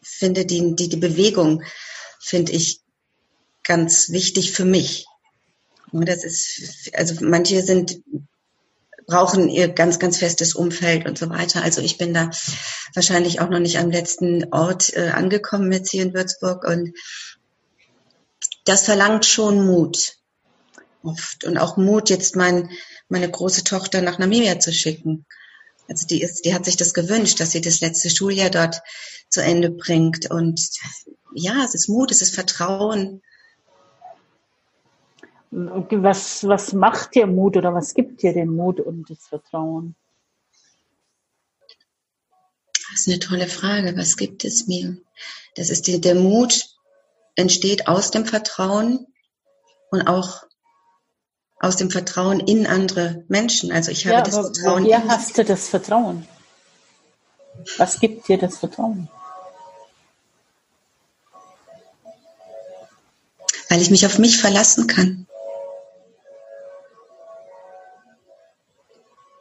finde 0.01 0.45
die, 0.45 0.75
die, 0.75 0.89
die 0.89 0.97
Bewegung 0.97 1.63
finde 2.19 2.51
ich 2.51 2.81
ganz 3.63 4.09
wichtig 4.09 4.51
für 4.51 4.65
mich. 4.65 5.05
Das 5.91 6.23
ist, 6.23 6.91
also 6.93 7.25
manche 7.25 7.61
sind 7.63 8.01
brauchen 9.07 9.49
ihr 9.49 9.67
ganz, 9.69 9.99
ganz 9.99 10.17
festes 10.17 10.55
Umfeld 10.55 11.05
und 11.07 11.17
so 11.17 11.29
weiter. 11.29 11.63
Also 11.63 11.81
ich 11.81 11.97
bin 11.97 12.13
da 12.13 12.31
wahrscheinlich 12.93 13.39
auch 13.39 13.49
noch 13.49 13.59
nicht 13.59 13.77
am 13.77 13.91
letzten 13.91 14.51
Ort 14.51 14.95
äh, 14.95 15.09
angekommen 15.09 15.71
jetzt 15.71 15.91
hier 15.91 16.03
in 16.03 16.13
Würzburg 16.13 16.63
und 16.63 16.93
das 18.65 18.85
verlangt 18.85 19.25
schon 19.25 19.65
Mut 19.65 20.15
oft 21.05 21.43
und 21.43 21.57
auch 21.57 21.77
Mut, 21.77 22.09
jetzt 22.09 22.35
mein, 22.35 22.69
meine 23.09 23.29
große 23.29 23.63
Tochter 23.63 24.01
nach 24.01 24.19
Namibia 24.19 24.59
zu 24.59 24.73
schicken. 24.73 25.25
Also 25.87 26.07
die 26.07 26.21
ist, 26.21 26.45
die 26.45 26.53
hat 26.53 26.65
sich 26.65 26.77
das 26.77 26.93
gewünscht, 26.93 27.39
dass 27.39 27.51
sie 27.51 27.61
das 27.61 27.79
letzte 27.79 28.09
Schuljahr 28.09 28.49
dort 28.49 28.81
zu 29.29 29.41
Ende 29.41 29.69
bringt 29.69 30.29
und 30.31 30.59
ja, 31.33 31.63
es 31.63 31.75
ist 31.75 31.89
Mut, 31.89 32.11
es 32.11 32.21
ist 32.21 32.33
Vertrauen, 32.33 33.21
was, 35.55 36.45
was 36.45 36.73
macht 36.73 37.15
dir 37.15 37.27
Mut 37.27 37.55
oder 37.55 37.73
was 37.73 37.93
gibt 37.93 38.21
dir 38.21 38.33
den 38.33 38.49
Mut 38.49 38.79
und 38.79 39.09
das 39.09 39.27
Vertrauen? 39.27 39.95
Das 42.91 43.01
ist 43.01 43.07
eine 43.07 43.19
tolle 43.19 43.47
Frage. 43.47 43.97
Was 43.97 44.17
gibt 44.17 44.43
es 44.43 44.67
mir? 44.67 44.97
Das 45.55 45.69
ist 45.69 45.87
die, 45.87 46.01
der 46.01 46.15
Mut 46.15 46.69
entsteht 47.35 47.87
aus 47.87 48.11
dem 48.11 48.25
Vertrauen 48.25 49.07
und 49.91 50.07
auch 50.07 50.44
aus 51.59 51.77
dem 51.77 51.89
Vertrauen 51.89 52.39
in 52.39 52.67
andere 52.67 53.23
Menschen. 53.27 53.71
Also 53.71 53.91
ich 53.91 54.05
habe 54.05 54.17
ja, 54.17 54.21
das 54.21 54.35
Vertrauen. 54.35 54.83
Woher 54.83 55.07
hast 55.07 55.37
du 55.37 55.45
das 55.45 55.69
Vertrauen? 55.69 56.27
Was 57.77 57.99
gibt 57.99 58.27
dir 58.27 58.37
das 58.37 58.57
Vertrauen? 58.57 59.09
Weil 63.69 63.81
ich 63.81 63.89
mich 63.89 64.05
auf 64.05 64.19
mich 64.19 64.37
verlassen 64.37 64.87
kann. 64.87 65.27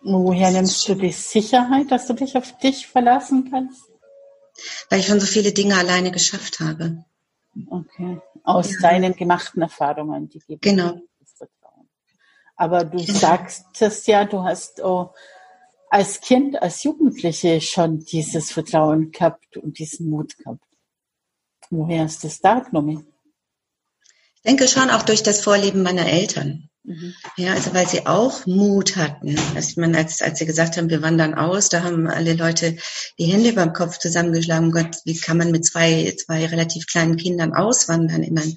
Woher 0.02 0.50
nimmst 0.50 0.86
du 0.88 0.94
die 0.94 1.12
Sicherheit, 1.12 1.90
dass 1.90 2.06
du 2.06 2.12
dich 2.12 2.36
auf 2.36 2.56
dich 2.58 2.86
verlassen 2.86 3.50
kannst? 3.50 3.84
Weil 4.90 5.00
ich 5.00 5.06
schon 5.06 5.20
so 5.20 5.26
viele 5.26 5.52
Dinge 5.52 5.76
alleine 5.76 6.12
geschafft 6.12 6.60
habe. 6.60 7.04
Okay. 7.68 8.20
Aus 8.42 8.72
ja. 8.72 8.80
deinen 8.80 9.14
gemachten 9.14 9.62
Erfahrungen, 9.62 10.28
die 10.28 10.42
genau. 10.60 11.00
Aber 12.56 12.84
du 12.84 12.98
sagst 12.98 13.64
es 13.80 14.06
ja, 14.06 14.24
du 14.24 14.44
hast 14.44 14.82
oh, 14.82 15.12
als 15.90 16.20
Kind, 16.20 16.60
als 16.60 16.82
Jugendliche 16.82 17.60
schon 17.60 18.00
dieses 18.00 18.52
Vertrauen 18.52 19.10
gehabt 19.12 19.56
und 19.56 19.78
diesen 19.78 20.10
Mut 20.10 20.36
gehabt. 20.38 20.64
Woher 21.70 22.04
hast 22.04 22.22
du 22.22 22.28
das 22.28 22.40
da 22.40 22.60
genommen? 22.60 23.06
Ich 24.36 24.42
denke 24.42 24.68
schon 24.68 24.90
auch 24.90 25.02
durch 25.02 25.22
das 25.22 25.40
Vorleben 25.40 25.82
meiner 25.82 26.06
Eltern. 26.06 26.68
Mhm. 26.84 27.14
Ja, 27.36 27.54
also 27.54 27.72
weil 27.72 27.88
sie 27.88 28.06
auch 28.06 28.44
Mut 28.44 28.96
hatten. 28.96 29.38
Also 29.54 29.80
ich 29.80 29.96
als, 29.96 30.20
als 30.20 30.38
sie 30.38 30.44
gesagt 30.46 30.76
haben, 30.76 30.90
wir 30.90 31.00
wandern 31.00 31.34
aus, 31.34 31.70
da 31.70 31.82
haben 31.82 32.06
alle 32.06 32.34
Leute 32.34 32.76
die 33.18 33.24
Hände 33.24 33.54
beim 33.54 33.72
Kopf 33.72 33.98
zusammengeschlagen. 33.98 34.70
Gott, 34.70 34.98
wie 35.04 35.18
kann 35.18 35.38
man 35.38 35.50
mit 35.50 35.64
zwei, 35.64 36.14
zwei 36.22 36.44
relativ 36.44 36.86
kleinen 36.86 37.16
Kindern 37.16 37.54
auswandern 37.54 38.22
in 38.22 38.38
ein, 38.38 38.56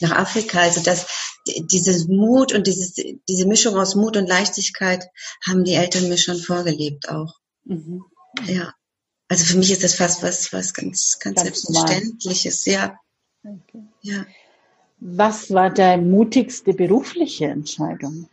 nach 0.00 0.12
Afrika? 0.12 0.60
Also 0.60 0.82
das, 0.82 1.06
dieses 1.46 2.06
Mut 2.08 2.52
und 2.52 2.66
dieses, 2.66 2.94
diese 3.28 3.46
Mischung 3.46 3.76
aus 3.76 3.94
Mut 3.94 4.16
und 4.16 4.28
Leichtigkeit 4.28 5.06
haben 5.46 5.64
die 5.64 5.74
Eltern 5.74 6.08
mir 6.08 6.18
schon 6.18 6.38
vorgelebt 6.38 7.08
auch. 7.08 7.34
Mhm. 7.64 8.04
Ja. 8.46 8.74
Also 9.28 9.44
für 9.44 9.58
mich 9.58 9.70
ist 9.70 9.84
das 9.84 9.94
fast 9.94 10.22
was, 10.22 10.52
was 10.52 10.74
ganz, 10.74 11.18
ganz, 11.20 11.36
ganz 11.36 11.42
Selbstverständliches, 11.42 12.64
ja. 12.66 12.98
Okay. 13.44 13.84
Ja. 14.02 14.26
Was 14.98 15.50
war 15.50 15.70
deine 15.70 16.02
mutigste 16.02 16.74
berufliche 16.74 17.46
Entscheidung? 17.46 18.28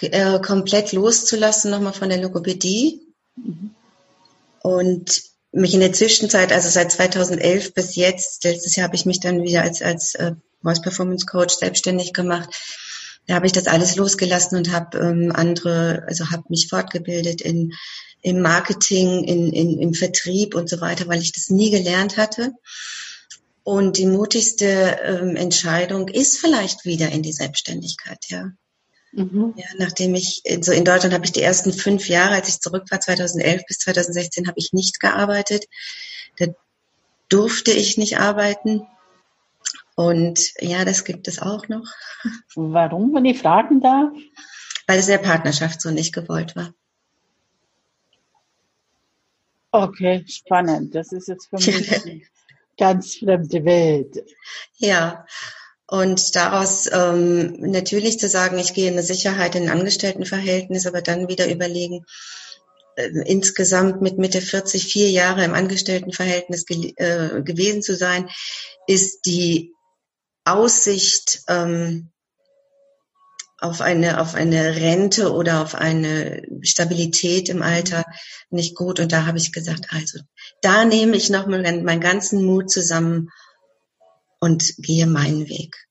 Äh, 0.00 0.40
komplett 0.40 0.92
loszulassen 0.92 1.70
nochmal 1.70 1.94
von 1.94 2.08
der 2.08 2.20
Logopädie 2.20 3.00
mhm. 3.36 3.74
Und 4.66 5.22
mich 5.52 5.74
in 5.74 5.80
der 5.80 5.92
Zwischenzeit, 5.92 6.50
also 6.50 6.68
seit 6.68 6.90
2011 6.90 7.72
bis 7.72 7.94
jetzt, 7.94 8.42
letztes 8.42 8.74
Jahr 8.74 8.88
habe 8.88 8.96
ich 8.96 9.06
mich 9.06 9.20
dann 9.20 9.44
wieder 9.44 9.62
als, 9.62 9.80
als 9.80 10.16
äh, 10.16 10.32
Voice 10.60 10.82
Performance 10.82 11.24
Coach 11.24 11.54
selbstständig 11.54 12.12
gemacht. 12.12 12.50
Da 13.28 13.36
habe 13.36 13.46
ich 13.46 13.52
das 13.52 13.68
alles 13.68 13.94
losgelassen 13.94 14.58
und 14.58 14.72
habe 14.72 14.98
ähm, 14.98 15.30
andere, 15.32 16.02
also 16.08 16.32
habe 16.32 16.42
mich 16.48 16.66
fortgebildet 16.68 17.42
in 17.42 17.74
im 18.22 18.40
Marketing, 18.40 19.22
in, 19.22 19.52
in, 19.52 19.78
im 19.78 19.94
Vertrieb 19.94 20.56
und 20.56 20.68
so 20.68 20.80
weiter, 20.80 21.06
weil 21.06 21.22
ich 21.22 21.30
das 21.30 21.48
nie 21.48 21.70
gelernt 21.70 22.16
hatte. 22.16 22.50
Und 23.62 23.98
die 23.98 24.06
mutigste 24.06 24.98
ähm, 25.04 25.36
Entscheidung 25.36 26.08
ist 26.08 26.38
vielleicht 26.38 26.84
wieder 26.84 27.10
in 27.10 27.22
die 27.22 27.32
Selbstständigkeit, 27.32 28.18
ja. 28.26 28.50
Mhm. 29.16 29.54
Ja, 29.56 29.64
nachdem 29.78 30.14
ich, 30.14 30.42
so 30.60 30.72
in 30.72 30.84
Deutschland 30.84 31.14
habe 31.14 31.24
ich 31.24 31.32
die 31.32 31.40
ersten 31.40 31.72
fünf 31.72 32.06
Jahre, 32.08 32.34
als 32.34 32.50
ich 32.50 32.60
zurück 32.60 32.84
war, 32.90 33.00
2011 33.00 33.62
bis 33.66 33.78
2016, 33.78 34.46
habe 34.46 34.58
ich 34.58 34.74
nicht 34.74 35.00
gearbeitet. 35.00 35.64
Da 36.38 36.46
durfte 37.30 37.72
ich 37.72 37.96
nicht 37.96 38.18
arbeiten. 38.18 38.86
Und 39.94 40.52
ja, 40.60 40.84
das 40.84 41.04
gibt 41.04 41.28
es 41.28 41.40
auch 41.40 41.66
noch. 41.68 41.86
Warum, 42.54 43.14
wenn 43.14 43.24
ich 43.24 43.38
fragen 43.38 43.80
darf? 43.80 44.12
Weil 44.86 44.98
es 44.98 45.08
in 45.08 45.12
der 45.12 45.26
Partnerschaft 45.26 45.80
so 45.80 45.90
nicht 45.90 46.14
gewollt 46.14 46.54
war. 46.54 46.74
Okay, 49.70 50.26
spannend. 50.28 50.94
Das 50.94 51.12
ist 51.12 51.28
jetzt 51.28 51.48
für 51.48 51.56
mich 51.66 52.04
eine 52.04 52.20
ganz 52.76 53.16
fremde 53.16 53.64
Welt. 53.64 54.26
Ja, 54.76 55.24
und 55.88 56.34
daraus 56.34 56.88
ähm, 56.92 57.54
natürlich 57.60 58.18
zu 58.18 58.28
sagen, 58.28 58.58
ich 58.58 58.74
gehe 58.74 58.88
in 58.88 58.94
eine 58.94 59.02
Sicherheit 59.02 59.54
in 59.54 59.64
ein 59.64 59.78
Angestelltenverhältnis, 59.78 60.86
aber 60.86 61.00
dann 61.00 61.28
wieder 61.28 61.48
überlegen, 61.48 62.04
äh, 62.96 63.08
insgesamt 63.24 64.02
mit 64.02 64.18
Mitte 64.18 64.40
40 64.40 64.84
vier 64.84 65.10
Jahre 65.10 65.44
im 65.44 65.54
Angestelltenverhältnis 65.54 66.66
ge 66.66 66.92
äh, 66.96 67.42
gewesen 67.42 67.82
zu 67.82 67.94
sein, 67.94 68.28
ist 68.88 69.26
die 69.26 69.74
Aussicht 70.44 71.42
ähm, 71.48 72.10
auf 73.58 73.80
eine, 73.80 74.20
auf 74.20 74.34
eine 74.34 74.76
Rente 74.76 75.32
oder 75.32 75.62
auf 75.62 75.74
eine 75.74 76.42
Stabilität 76.62 77.48
im 77.48 77.62
Alter 77.62 78.04
nicht 78.50 78.74
gut. 78.74 79.00
Und 79.00 79.12
da 79.12 79.24
habe 79.24 79.38
ich 79.38 79.52
gesagt, 79.52 79.86
also 79.90 80.18
da 80.62 80.84
nehme 80.84 81.16
ich 81.16 81.30
nochmal 81.30 81.62
meinen 81.82 82.00
ganzen 82.00 82.44
Mut 82.44 82.70
zusammen 82.70 83.30
und 84.40 84.76
gehe 84.78 85.06
meinen 85.06 85.48
Weg. 85.48 85.86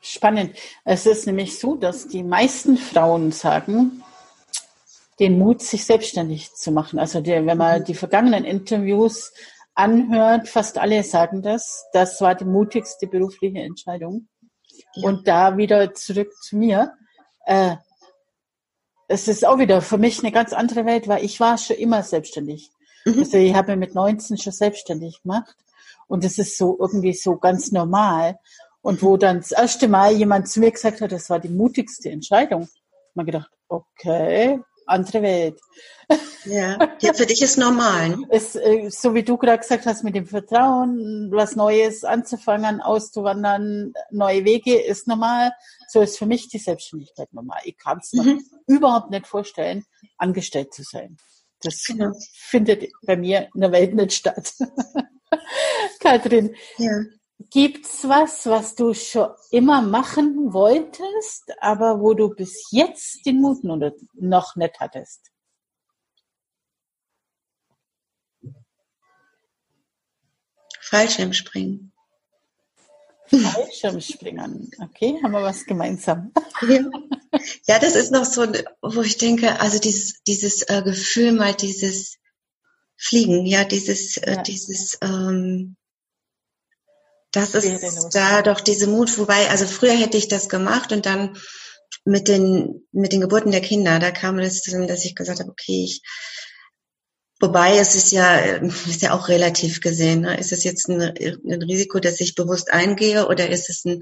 Spannend. 0.00 0.56
Es 0.84 1.06
ist 1.06 1.26
nämlich 1.26 1.58
so, 1.58 1.74
dass 1.74 2.08
die 2.08 2.22
meisten 2.22 2.76
Frauen 2.76 3.32
sagen, 3.32 4.02
den 5.18 5.38
Mut, 5.38 5.62
sich 5.62 5.84
selbstständig 5.84 6.54
zu 6.54 6.70
machen. 6.70 6.98
Also 6.98 7.20
der, 7.20 7.44
wenn 7.46 7.58
man 7.58 7.80
mhm. 7.80 7.84
die 7.84 7.94
vergangenen 7.94 8.44
Interviews 8.44 9.32
anhört, 9.74 10.48
fast 10.48 10.78
alle 10.78 11.02
sagen 11.02 11.42
das. 11.42 11.86
Das 11.92 12.20
war 12.20 12.34
die 12.34 12.44
mutigste 12.44 13.06
berufliche 13.06 13.58
Entscheidung. 13.58 14.28
Ja. 14.94 15.08
Und 15.08 15.26
da 15.26 15.56
wieder 15.56 15.94
zurück 15.94 16.32
zu 16.40 16.56
mir. 16.56 16.94
Äh, 17.46 17.76
es 19.08 19.26
ist 19.26 19.46
auch 19.46 19.58
wieder 19.58 19.80
für 19.80 19.98
mich 19.98 20.20
eine 20.20 20.32
ganz 20.32 20.52
andere 20.52 20.84
Welt, 20.84 21.08
weil 21.08 21.24
ich 21.24 21.40
war 21.40 21.58
schon 21.58 21.76
immer 21.76 22.02
selbstständig. 22.02 22.70
Mhm. 23.04 23.20
Also 23.20 23.38
ich 23.38 23.54
habe 23.54 23.76
mit 23.76 23.94
19 23.94 24.36
schon 24.36 24.52
selbstständig 24.52 25.22
gemacht. 25.22 25.56
Und 26.08 26.24
es 26.24 26.38
ist 26.38 26.58
so 26.58 26.76
irgendwie 26.80 27.12
so 27.12 27.36
ganz 27.36 27.70
normal. 27.70 28.38
Und 28.80 29.02
wo 29.02 29.16
dann 29.16 29.38
das 29.38 29.52
erste 29.52 29.88
Mal 29.88 30.12
jemand 30.12 30.48
zu 30.48 30.60
mir 30.60 30.72
gesagt 30.72 31.00
hat, 31.00 31.12
das 31.12 31.30
war 31.30 31.38
die 31.38 31.48
mutigste 31.48 32.10
Entscheidung, 32.10 32.68
ich 33.14 33.26
gedacht, 33.26 33.50
okay, 33.68 34.60
andere 34.86 35.22
Welt. 35.22 35.60
Ja, 36.44 36.78
ja 37.00 37.12
für 37.12 37.26
dich 37.26 37.42
ist 37.42 37.58
normal. 37.58 38.10
Ne? 38.10 38.26
Ist, 38.30 38.56
äh, 38.56 38.88
so 38.90 39.14
wie 39.14 39.22
du 39.22 39.36
gerade 39.36 39.58
gesagt 39.58 39.84
hast, 39.86 40.02
mit 40.04 40.14
dem 40.14 40.26
Vertrauen, 40.26 41.30
was 41.30 41.56
Neues 41.56 42.04
anzufangen, 42.04 42.80
auszuwandern, 42.80 43.92
neue 44.10 44.44
Wege 44.44 44.80
ist 44.80 45.06
normal. 45.06 45.52
So 45.88 46.00
ist 46.00 46.18
für 46.18 46.26
mich 46.26 46.48
die 46.48 46.58
Selbstständigkeit 46.58 47.32
normal. 47.32 47.60
Ich 47.64 47.76
kann 47.76 47.98
es 47.98 48.12
mhm. 48.14 48.42
überhaupt 48.66 49.10
nicht 49.10 49.26
vorstellen, 49.26 49.84
angestellt 50.16 50.72
zu 50.72 50.82
sein. 50.82 51.18
Das 51.60 51.84
genau. 51.84 52.12
findet 52.32 52.88
bei 53.02 53.16
mir 53.16 53.48
in 53.54 53.60
der 53.60 53.72
Welt 53.72 53.94
nicht 53.94 54.12
statt. 54.12 54.54
Katrin, 56.00 56.54
ja. 56.78 57.02
Gibt's 57.50 58.08
was, 58.08 58.46
was 58.46 58.74
du 58.74 58.94
schon 58.94 59.30
immer 59.50 59.80
machen 59.80 60.52
wolltest, 60.52 61.52
aber 61.60 62.00
wo 62.00 62.12
du 62.12 62.30
bis 62.30 62.68
jetzt 62.72 63.24
den 63.26 63.40
Mut 63.40 63.62
noch 63.62 64.56
nicht 64.56 64.80
hattest? 64.80 65.30
Fallschirmspringen. 70.80 71.92
Fallschirmspringen. 73.26 74.70
Okay, 74.82 75.20
haben 75.22 75.32
wir 75.32 75.42
was 75.42 75.64
gemeinsam. 75.64 76.32
Ja. 76.62 76.80
ja, 77.66 77.78
das 77.78 77.94
ist 77.94 78.10
noch 78.10 78.24
so, 78.24 78.46
wo 78.82 79.02
ich 79.02 79.18
denke, 79.18 79.60
also 79.60 79.78
dieses, 79.78 80.22
dieses 80.24 80.62
äh, 80.62 80.82
Gefühl 80.82 81.32
mal, 81.32 81.54
dieses 81.54 82.18
Fliegen, 82.98 83.46
ja, 83.46 83.64
dieses, 83.64 84.16
äh, 84.16 84.34
ja. 84.34 84.42
dieses, 84.42 84.98
ähm, 85.00 85.76
das 87.30 87.54
ist 87.54 88.14
da 88.14 88.42
doch 88.42 88.60
diese 88.60 88.88
Mut, 88.88 89.16
wobei, 89.18 89.48
also 89.50 89.66
früher 89.66 89.96
hätte 89.96 90.16
ich 90.16 90.28
das 90.28 90.48
gemacht 90.48 90.92
und 90.92 91.06
dann 91.06 91.38
mit 92.04 92.26
den, 92.26 92.86
mit 92.90 93.12
den 93.12 93.20
Geburten 93.20 93.52
der 93.52 93.60
Kinder, 93.60 93.98
da 93.98 94.10
kam 94.10 94.38
es, 94.38 94.62
dass 94.62 95.04
ich 95.04 95.14
gesagt 95.14 95.40
habe, 95.40 95.50
okay, 95.50 95.84
ich, 95.84 96.02
wobei 97.38 97.78
es 97.78 97.94
ist 97.94 98.10
ja, 98.10 98.36
ist 98.38 99.02
ja 99.02 99.12
auch 99.12 99.28
relativ 99.28 99.80
gesehen, 99.80 100.22
ne? 100.22 100.38
ist 100.38 100.52
es 100.52 100.64
jetzt 100.64 100.88
ein, 100.88 101.00
ein 101.00 101.62
Risiko, 101.62 102.00
dass 102.00 102.20
ich 102.20 102.34
bewusst 102.34 102.72
eingehe 102.72 103.28
oder 103.28 103.48
ist 103.48 103.68
es 103.68 103.84
ein, 103.84 104.00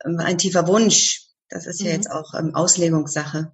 ein 0.00 0.38
tiefer 0.38 0.66
Wunsch? 0.66 1.22
Das 1.50 1.66
ist 1.66 1.80
ja 1.80 1.86
mhm. 1.86 1.92
jetzt 1.92 2.10
auch 2.10 2.34
ähm, 2.34 2.54
Auslegungssache. 2.54 3.52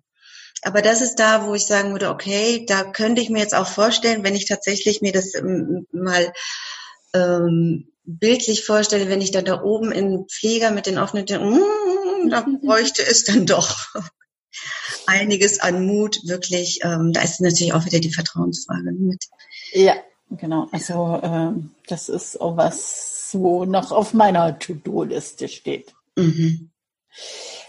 Aber 0.64 0.82
das 0.82 1.00
ist 1.02 1.16
da, 1.16 1.46
wo 1.46 1.54
ich 1.54 1.66
sagen 1.66 1.92
würde, 1.92 2.10
okay, 2.10 2.64
da 2.66 2.84
könnte 2.84 3.20
ich 3.20 3.30
mir 3.30 3.40
jetzt 3.40 3.54
auch 3.54 3.66
vorstellen, 3.66 4.24
wenn 4.24 4.34
ich 4.34 4.46
tatsächlich 4.46 5.02
mir 5.02 5.12
das 5.12 5.34
ähm, 5.34 5.86
mal 5.92 6.32
ähm, 7.14 7.88
bildlich 8.04 8.64
vorstelle, 8.64 9.08
wenn 9.08 9.20
ich 9.20 9.30
dann 9.30 9.44
da 9.44 9.62
oben 9.62 9.92
im 9.92 10.26
Flieger 10.30 10.70
mit 10.70 10.86
den 10.86 10.98
offenen 10.98 11.26
Türen, 11.26 11.54
mm, 11.54 12.30
da 12.30 12.46
bräuchte 12.62 13.02
es 13.02 13.24
dann 13.24 13.46
doch 13.46 13.94
einiges 15.06 15.60
an 15.60 15.86
Mut, 15.86 16.20
wirklich. 16.24 16.80
Ähm, 16.82 17.12
da 17.12 17.22
ist 17.22 17.40
natürlich 17.40 17.72
auch 17.74 17.84
wieder 17.84 18.00
die 18.00 18.12
Vertrauensfrage 18.12 18.92
mit. 18.92 19.24
Ja, 19.72 19.94
genau. 20.30 20.68
Also 20.72 21.20
ähm, 21.22 21.70
das 21.86 22.08
ist 22.08 22.40
auch 22.40 22.56
was, 22.56 23.30
wo 23.32 23.64
noch 23.64 23.92
auf 23.92 24.14
meiner 24.14 24.58
To-Do-Liste 24.58 25.48
steht. 25.48 25.94
Mhm. 26.16 26.70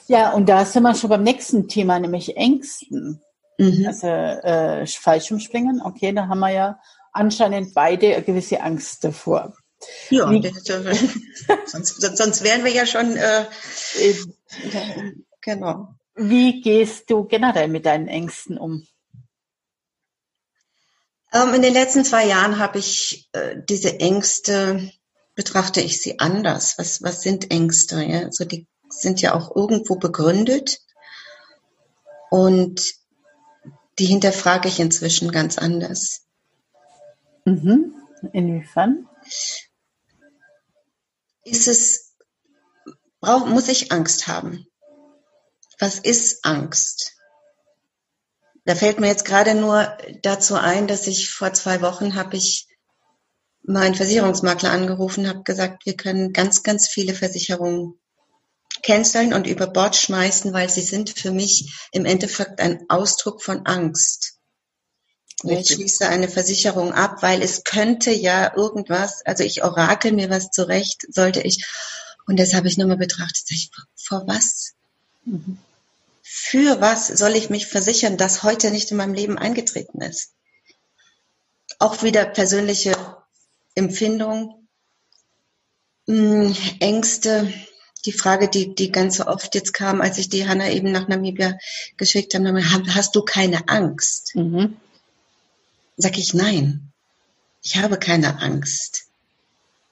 Ja, 0.07 0.33
und 0.33 0.47
da 0.47 0.65
sind 0.65 0.83
wir 0.83 0.95
schon 0.95 1.09
beim 1.09 1.23
nächsten 1.23 1.67
Thema, 1.67 1.99
nämlich 1.99 2.37
Ängsten. 2.37 3.21
Mhm. 3.57 3.85
Also 3.87 4.07
äh, 4.07 4.85
Fallschirmspringen, 4.85 5.81
okay, 5.81 6.13
da 6.13 6.27
haben 6.27 6.39
wir 6.39 6.51
ja 6.51 6.79
anscheinend 7.11 7.73
beide 7.73 8.15
eine 8.15 8.23
gewisse 8.23 8.61
Angst 8.61 9.03
davor. 9.03 9.53
Ja, 10.09 10.27
sonst, 11.65 12.17
sonst 12.17 12.43
wären 12.43 12.63
wir 12.63 12.71
ja 12.71 12.85
schon. 12.85 13.15
Äh, 13.15 13.45
genau. 15.41 15.89
Wie 16.15 16.61
gehst 16.61 17.09
du 17.09 17.25
generell 17.25 17.67
mit 17.67 17.85
deinen 17.85 18.07
Ängsten 18.07 18.57
um? 18.57 18.85
Ähm, 21.33 21.53
in 21.53 21.61
den 21.61 21.73
letzten 21.73 22.05
zwei 22.05 22.25
Jahren 22.25 22.59
habe 22.59 22.79
ich 22.79 23.29
äh, 23.33 23.57
diese 23.67 23.99
Ängste, 23.99 24.91
betrachte 25.35 25.81
ich 25.81 26.01
sie 26.01 26.19
anders. 26.19 26.77
Was, 26.77 27.01
was 27.01 27.21
sind 27.21 27.51
Ängste? 27.51 28.01
Ja? 28.01 28.19
Also 28.21 28.45
die 28.45 28.67
sind 29.01 29.21
ja 29.21 29.33
auch 29.33 29.55
irgendwo 29.55 29.95
begründet 29.95 30.81
und 32.29 32.93
die 33.99 34.05
hinterfrage 34.05 34.67
ich 34.67 34.79
inzwischen 34.79 35.31
ganz 35.31 35.57
anders. 35.57 36.25
Mhm. 37.45 37.93
Inwiefern? 38.33 39.07
ist 41.45 41.67
es, 41.67 42.15
brauch, 43.21 43.45
muss 43.45 43.69
ich 43.69 43.91
Angst 43.91 44.27
haben? 44.27 44.67
Was 45.79 45.99
ist 45.99 46.43
Angst? 46.43 47.13
Da 48.65 48.73
fällt 48.73 48.99
mir 48.99 49.07
jetzt 49.07 49.25
gerade 49.25 49.53
nur 49.53 49.95
dazu 50.23 50.55
ein, 50.55 50.87
dass 50.87 51.05
ich 51.07 51.29
vor 51.29 51.53
zwei 51.53 51.81
Wochen 51.81 52.15
habe 52.15 52.35
ich 52.35 52.67
meinen 53.61 53.95
Versicherungsmakler 53.95 54.71
angerufen, 54.71 55.27
habe 55.27 55.43
gesagt, 55.43 55.85
wir 55.85 55.95
können 55.95 56.33
ganz, 56.33 56.63
ganz 56.63 56.87
viele 56.87 57.13
Versicherungen 57.13 57.99
canceln 58.83 59.33
und 59.33 59.47
über 59.47 59.67
Bord 59.67 59.95
schmeißen, 59.95 60.53
weil 60.53 60.69
sie 60.69 60.81
sind 60.81 61.11
für 61.11 61.31
mich 61.31 61.73
im 61.91 62.05
Endeffekt 62.05 62.59
ein 62.59 62.85
Ausdruck 62.89 63.43
von 63.43 63.65
Angst. 63.65 64.35
Ich 65.43 65.67
schließe 65.67 66.07
eine 66.07 66.29
Versicherung 66.29 66.93
ab, 66.93 67.21
weil 67.21 67.41
es 67.41 67.63
könnte 67.63 68.11
ja 68.11 68.55
irgendwas, 68.55 69.21
also 69.25 69.43
ich 69.43 69.63
orakel 69.63 70.11
mir 70.11 70.29
was 70.29 70.49
zurecht, 70.49 71.05
sollte 71.09 71.41
ich, 71.41 71.65
und 72.25 72.39
das 72.39 72.53
habe 72.53 72.67
ich 72.67 72.77
nochmal 72.77 72.97
betrachtet, 72.97 73.45
ich, 73.49 73.69
vor 73.95 74.23
was? 74.27 74.73
Mhm. 75.25 75.57
Für 76.23 76.81
was 76.81 77.07
soll 77.07 77.35
ich 77.35 77.49
mich 77.49 77.67
versichern, 77.67 78.17
das 78.17 78.43
heute 78.43 78.71
nicht 78.71 78.91
in 78.91 78.97
meinem 78.97 79.13
Leben 79.13 79.37
eingetreten 79.37 80.01
ist? 80.01 80.31
Auch 81.79 82.01
wieder 82.01 82.25
persönliche 82.25 82.95
Empfindung, 83.75 84.67
hm, 86.07 86.55
Ängste, 86.79 87.53
die 88.05 88.13
Frage, 88.13 88.47
die, 88.47 88.75
die 88.75 88.91
ganz 88.91 89.19
oft 89.19 89.55
jetzt 89.55 89.73
kam, 89.73 90.01
als 90.01 90.17
ich 90.17 90.29
die 90.29 90.47
Hanna 90.47 90.69
eben 90.69 90.91
nach 90.91 91.07
Namibia 91.07 91.57
geschickt 91.97 92.33
habe, 92.33 92.95
hast 92.95 93.15
du 93.15 93.21
keine 93.23 93.67
Angst? 93.67 94.35
Mhm 94.35 94.77
sag 95.97 96.17
ich 96.17 96.33
nein. 96.33 96.91
Ich 97.63 97.77
habe 97.77 97.97
keine 97.97 98.41
Angst. 98.41 99.05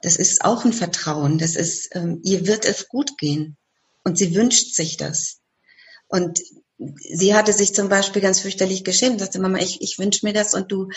Das 0.02 0.16
ist 0.16 0.44
auch 0.44 0.64
ein 0.64 0.72
Vertrauen. 0.72 1.38
Das 1.38 1.56
ist, 1.56 1.94
ähm, 1.94 2.20
ihr 2.22 2.46
wird 2.46 2.64
es 2.64 2.88
gut 2.88 3.16
gehen. 3.18 3.56
Und 4.04 4.18
sie 4.18 4.34
wünscht 4.34 4.74
sich 4.74 4.96
das. 4.96 5.40
Und 6.08 6.40
sie 6.98 7.34
hatte 7.34 7.52
sich 7.52 7.74
zum 7.74 7.88
Beispiel 7.88 8.20
ganz 8.20 8.40
fürchterlich 8.40 8.84
geschämt, 8.84 9.20
sagte 9.20 9.40
Mama, 9.40 9.58
ich, 9.58 9.80
ich 9.80 9.98
wünsche 9.98 10.26
mir 10.26 10.34
das 10.34 10.54
und 10.54 10.70
du 10.70 10.88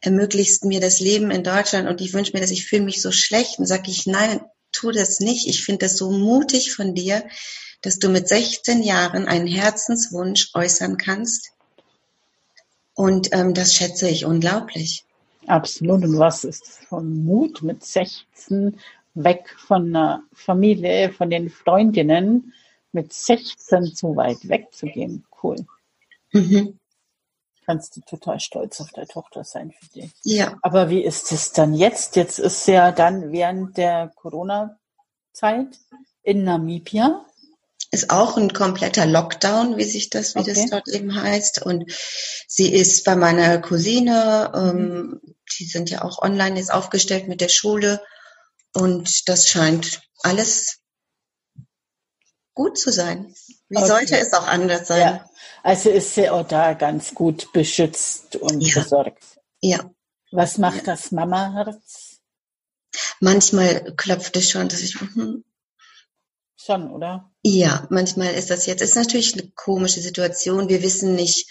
ermöglichst 0.00 0.64
mir 0.64 0.80
das 0.80 0.98
Leben 0.98 1.30
in 1.30 1.44
Deutschland 1.44 1.88
und 1.88 2.00
ich 2.00 2.12
wünsche 2.12 2.32
mir 2.32 2.40
das, 2.40 2.50
ich 2.50 2.66
fühle 2.66 2.82
mich 2.82 3.00
so 3.00 3.12
schlecht. 3.12 3.58
Und 3.58 3.66
sag 3.66 3.88
ich, 3.88 4.06
nein, 4.06 4.40
tu 4.76 4.90
das 4.90 5.20
nicht. 5.20 5.46
Ich 5.48 5.64
finde 5.64 5.86
das 5.86 5.96
so 5.96 6.10
mutig 6.10 6.72
von 6.74 6.94
dir, 6.94 7.24
dass 7.82 7.98
du 7.98 8.08
mit 8.08 8.28
16 8.28 8.82
Jahren 8.82 9.26
einen 9.26 9.46
Herzenswunsch 9.46 10.50
äußern 10.54 10.96
kannst, 10.96 11.52
und 12.96 13.28
ähm, 13.32 13.52
das 13.52 13.74
schätze 13.74 14.08
ich 14.08 14.24
unglaublich. 14.24 15.04
Absolut. 15.46 16.02
Und 16.02 16.18
was 16.18 16.44
ist 16.44 16.66
von 16.88 17.24
Mut 17.24 17.62
mit 17.62 17.84
16 17.84 18.80
weg 19.14 19.54
von 19.58 19.92
der 19.92 20.22
Familie, 20.32 21.12
von 21.12 21.28
den 21.28 21.50
Freundinnen, 21.50 22.54
mit 22.92 23.12
16 23.12 23.84
so 23.84 24.16
weit 24.16 24.48
wegzugehen? 24.48 25.24
Cool. 25.42 25.56
Mhm. 26.32 26.78
Kannst 27.66 27.96
du 27.96 28.00
total 28.02 28.38
stolz 28.38 28.80
auf 28.80 28.90
deine 28.92 29.08
Tochter 29.08 29.42
sein 29.42 29.72
für 29.72 29.86
dich. 29.88 30.12
Ja. 30.22 30.56
Aber 30.62 30.88
wie 30.88 31.02
ist 31.02 31.32
es 31.32 31.50
dann 31.52 31.74
jetzt? 31.74 32.14
Jetzt 32.14 32.38
ist 32.38 32.68
ja 32.68 32.92
dann 32.92 33.32
während 33.32 33.76
der 33.76 34.12
Corona-Zeit 34.14 35.76
in 36.22 36.44
Namibia. 36.44 37.26
ist 37.90 38.10
auch 38.10 38.36
ein 38.36 38.52
kompletter 38.52 39.04
Lockdown, 39.04 39.76
wie 39.76 39.84
sich 39.84 40.10
das, 40.10 40.36
wie 40.36 40.40
okay. 40.40 40.54
das 40.54 40.70
dort 40.70 40.88
eben 40.88 41.20
heißt. 41.20 41.66
Und 41.66 41.92
sie 42.46 42.72
ist 42.72 43.04
bei 43.04 43.16
meiner 43.16 43.58
Cousine, 43.58 44.52
ähm, 44.54 45.20
die 45.58 45.64
sind 45.64 45.90
ja 45.90 46.02
auch 46.02 46.22
online 46.22 46.58
jetzt 46.58 46.72
aufgestellt 46.72 47.26
mit 47.26 47.40
der 47.40 47.48
Schule. 47.48 48.00
Und 48.74 49.28
das 49.28 49.48
scheint 49.48 50.02
alles 50.22 50.78
gut 52.56 52.76
zu 52.76 52.90
sein. 52.90 53.32
Wie 53.68 53.76
okay. 53.76 53.86
sollte 53.86 54.18
es 54.18 54.32
auch 54.32 54.48
anders 54.48 54.88
sein? 54.88 55.00
Ja. 55.00 55.30
Also 55.62 55.90
ist 55.90 56.14
sie 56.14 56.28
auch 56.28 56.46
da 56.46 56.72
ganz 56.72 57.14
gut 57.14 57.52
beschützt 57.52 58.34
und 58.34 58.60
ja. 58.60 58.72
versorgt. 58.72 59.22
Ja. 59.60 59.88
Was 60.32 60.58
macht 60.58 60.78
ja. 60.78 60.94
das 60.94 61.12
Mama-Herz? 61.12 62.20
Manchmal 63.20 63.94
klopft 63.96 64.36
es 64.36 64.50
schon, 64.50 64.68
dass 64.68 64.80
ich. 64.80 64.98
Hm. 65.00 65.44
Schon, 66.56 66.90
oder? 66.90 67.30
Ja, 67.42 67.86
manchmal 67.90 68.34
ist 68.34 68.50
das 68.50 68.66
jetzt. 68.66 68.80
Ist 68.80 68.96
natürlich 68.96 69.34
eine 69.34 69.50
komische 69.54 70.00
Situation. 70.00 70.68
Wir 70.68 70.82
wissen 70.82 71.14
nicht. 71.14 71.48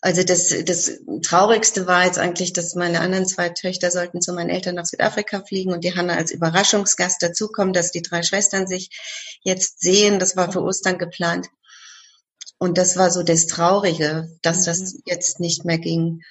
Also 0.00 0.22
das, 0.22 0.54
das 0.64 0.92
Traurigste 1.22 1.86
war 1.88 2.04
jetzt 2.04 2.18
eigentlich, 2.18 2.52
dass 2.52 2.76
meine 2.76 3.00
anderen 3.00 3.26
zwei 3.26 3.48
Töchter 3.48 3.90
sollten 3.90 4.20
zu 4.20 4.32
meinen 4.32 4.50
Eltern 4.50 4.76
nach 4.76 4.86
Südafrika 4.86 5.42
fliegen 5.42 5.72
und 5.72 5.82
die 5.82 5.96
Hanna 5.96 6.14
als 6.14 6.30
Überraschungsgast 6.30 7.20
dazukommen, 7.20 7.72
dass 7.72 7.90
die 7.90 8.02
drei 8.02 8.22
Schwestern 8.22 8.68
sich 8.68 8.90
jetzt 9.42 9.80
sehen. 9.80 10.20
Das 10.20 10.36
war 10.36 10.52
für 10.52 10.62
Ostern 10.62 10.98
geplant. 10.98 11.48
Und 12.58 12.78
das 12.78 12.96
war 12.96 13.10
so 13.10 13.22
das 13.22 13.46
Traurige, 13.46 14.28
dass 14.42 14.64
das 14.64 14.80
mhm. 14.80 15.02
jetzt 15.04 15.40
nicht 15.40 15.64
mehr 15.64 15.78
ging. 15.78 16.22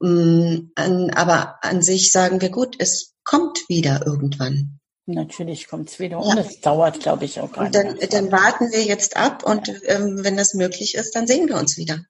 Mm, 0.00 0.70
aber 0.76 1.58
an 1.62 1.82
sich 1.82 2.10
sagen 2.10 2.40
wir 2.40 2.50
gut, 2.50 2.76
es 2.78 3.14
kommt 3.24 3.60
wieder 3.68 4.04
irgendwann. 4.04 4.80
Natürlich 5.08 5.68
kommt 5.68 5.88
es 5.88 6.00
wieder 6.00 6.18
und 6.18 6.36
ja. 6.36 6.42
es 6.42 6.60
dauert, 6.60 6.98
glaube 6.98 7.24
ich, 7.24 7.40
auch 7.40 7.52
gerade. 7.52 7.66
Und 7.66 8.02
dann, 8.02 8.08
dann 8.10 8.32
warten 8.32 8.72
wir 8.72 8.82
jetzt 8.82 9.16
ab 9.16 9.44
und 9.44 9.68
ähm, 9.84 10.24
wenn 10.24 10.36
das 10.36 10.54
möglich 10.54 10.96
ist, 10.96 11.14
dann 11.14 11.28
sehen 11.28 11.48
wir 11.48 11.56
uns 11.56 11.76
wieder. 11.76 12.04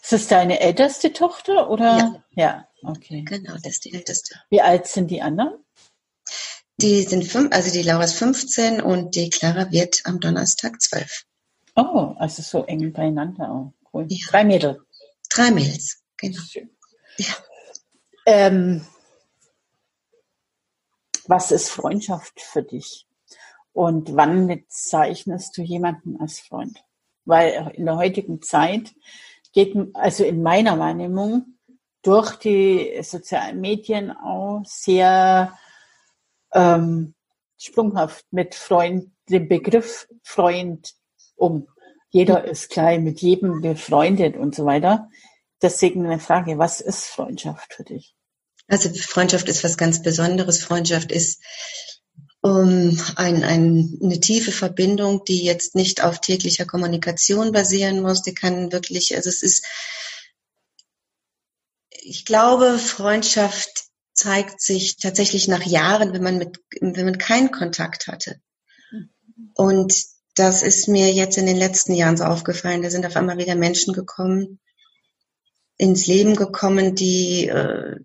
Ist 0.00 0.12
das 0.12 0.28
deine 0.28 0.60
älteste 0.60 1.12
Tochter 1.12 1.68
oder? 1.68 1.98
Ja. 1.98 2.24
Ja, 2.36 2.68
okay. 2.82 3.22
Genau, 3.22 3.54
das 3.54 3.74
ist 3.74 3.84
die 3.86 3.92
älteste. 3.92 4.36
Wie 4.50 4.62
alt 4.62 4.86
sind 4.86 5.10
die 5.10 5.20
anderen? 5.20 5.54
Die 6.80 7.02
sind 7.02 7.24
fünf, 7.24 7.52
also 7.52 7.72
die 7.72 7.82
Laura 7.82 8.04
ist 8.04 8.14
15 8.14 8.80
und 8.80 9.16
die 9.16 9.30
Clara 9.30 9.72
wird 9.72 10.02
am 10.04 10.20
Donnerstag 10.20 10.80
12. 10.80 11.24
Oh, 11.74 12.14
also 12.18 12.42
so 12.42 12.64
eng 12.66 12.92
beieinander 12.92 13.50
auch. 13.50 13.72
Cool. 13.92 14.06
Ja. 14.08 14.26
Drei 14.30 14.44
Mädels. 14.44 14.78
Drei 15.28 15.50
Mädels, 15.50 16.02
genau. 16.16 16.40
Schön. 16.40 16.70
Ja. 17.16 17.34
Ähm, 18.26 18.86
was 21.28 21.52
ist 21.52 21.68
Freundschaft 21.68 22.40
für 22.40 22.62
dich? 22.62 23.06
Und 23.72 24.16
wann 24.16 24.48
bezeichnest 24.48 25.56
du 25.56 25.62
jemanden 25.62 26.20
als 26.20 26.40
Freund? 26.40 26.82
Weil 27.24 27.72
in 27.74 27.84
der 27.84 27.96
heutigen 27.96 28.42
Zeit 28.42 28.94
geht, 29.52 29.76
also 29.94 30.24
in 30.24 30.42
meiner 30.42 30.78
Wahrnehmung, 30.78 31.58
durch 32.02 32.36
die 32.36 32.98
sozialen 33.02 33.60
Medien 33.60 34.10
auch 34.10 34.62
sehr 34.64 35.56
ähm, 36.52 37.14
sprunghaft 37.58 38.24
mit 38.30 38.54
Freund, 38.54 39.12
dem 39.28 39.48
Begriff 39.48 40.08
Freund 40.22 40.94
um. 41.36 41.68
Jeder 42.10 42.44
ist 42.44 42.70
gleich 42.70 43.00
mit 43.00 43.20
jedem 43.20 43.60
befreundet 43.60 44.36
und 44.36 44.54
so 44.54 44.64
weiter. 44.64 45.10
Deswegen 45.60 46.06
eine 46.06 46.18
Frage, 46.18 46.56
was 46.56 46.80
ist 46.80 47.04
Freundschaft 47.04 47.74
für 47.74 47.84
dich? 47.84 48.14
Also 48.68 48.90
Freundschaft 48.94 49.48
ist 49.48 49.64
was 49.64 49.76
ganz 49.76 50.02
Besonderes. 50.02 50.62
Freundschaft 50.62 51.10
ist 51.10 51.40
um, 52.40 53.00
ein, 53.16 53.42
ein, 53.42 53.98
eine 54.02 54.20
tiefe 54.20 54.52
Verbindung, 54.52 55.24
die 55.24 55.42
jetzt 55.42 55.74
nicht 55.74 56.04
auf 56.04 56.20
täglicher 56.20 56.66
Kommunikation 56.66 57.50
basieren 57.52 58.00
muss. 58.00 58.22
Die 58.22 58.34
kann 58.34 58.70
wirklich, 58.70 59.16
also 59.16 59.28
es 59.28 59.42
ist, 59.42 59.64
ich 61.90 62.24
glaube, 62.24 62.78
Freundschaft 62.78 63.86
zeigt 64.12 64.60
sich 64.60 64.98
tatsächlich 64.98 65.48
nach 65.48 65.64
Jahren, 65.64 66.12
wenn 66.12 66.22
man 66.22 66.38
mit, 66.38 66.60
wenn 66.80 67.04
man 67.04 67.18
keinen 67.18 67.50
Kontakt 67.50 68.06
hatte. 68.06 68.40
Und 69.54 69.94
das 70.34 70.62
ist 70.62 70.88
mir 70.88 71.12
jetzt 71.12 71.38
in 71.38 71.46
den 71.46 71.56
letzten 71.56 71.94
Jahren 71.94 72.16
so 72.16 72.24
aufgefallen. 72.24 72.82
Da 72.82 72.90
sind 72.90 73.06
auf 73.06 73.16
einmal 73.16 73.38
wieder 73.38 73.56
Menschen 73.56 73.94
gekommen, 73.94 74.60
ins 75.76 76.06
Leben 76.06 76.36
gekommen, 76.36 76.94
die 76.94 77.48
äh, 77.48 77.96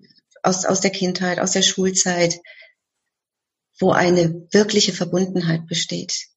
aus, 0.44 0.66
aus 0.66 0.82
der 0.82 0.92
Kindheit, 0.92 1.40
aus 1.40 1.52
der 1.52 1.62
Schulzeit, 1.62 2.40
wo 3.80 3.92
eine 3.92 4.48
wirkliche 4.52 4.94
Verbundenheit 4.94 5.66
besteht. 5.68 6.28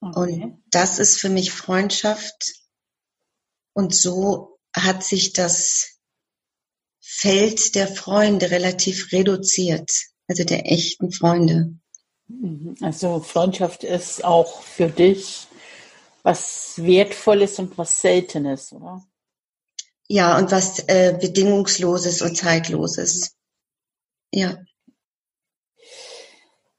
Okay. 0.00 0.42
Und 0.44 0.62
das 0.70 0.98
ist 0.98 1.20
für 1.20 1.28
mich 1.28 1.50
Freundschaft. 1.50 2.54
Und 3.74 3.94
so 3.94 4.58
hat 4.74 5.04
sich 5.04 5.32
das 5.32 5.98
Feld 7.00 7.74
der 7.74 7.88
Freunde 7.88 8.50
relativ 8.50 9.12
reduziert, 9.12 9.90
also 10.26 10.44
der 10.44 10.70
echten 10.70 11.12
Freunde. 11.12 11.74
Mhm. 12.28 12.76
Also 12.80 13.20
Freundschaft 13.20 13.84
ist 13.84 14.24
auch 14.24 14.62
für 14.62 14.88
dich 14.88 15.48
was 16.22 16.74
Wertvolles 16.76 17.58
und 17.58 17.76
was 17.76 18.00
Seltenes, 18.00 18.72
oder? 18.72 19.04
Ja, 20.12 20.36
und 20.38 20.50
was 20.50 20.80
äh, 20.88 21.16
Bedingungsloses 21.20 22.20
und 22.20 22.36
Zeitloses. 22.36 23.36
Ja. 24.32 24.58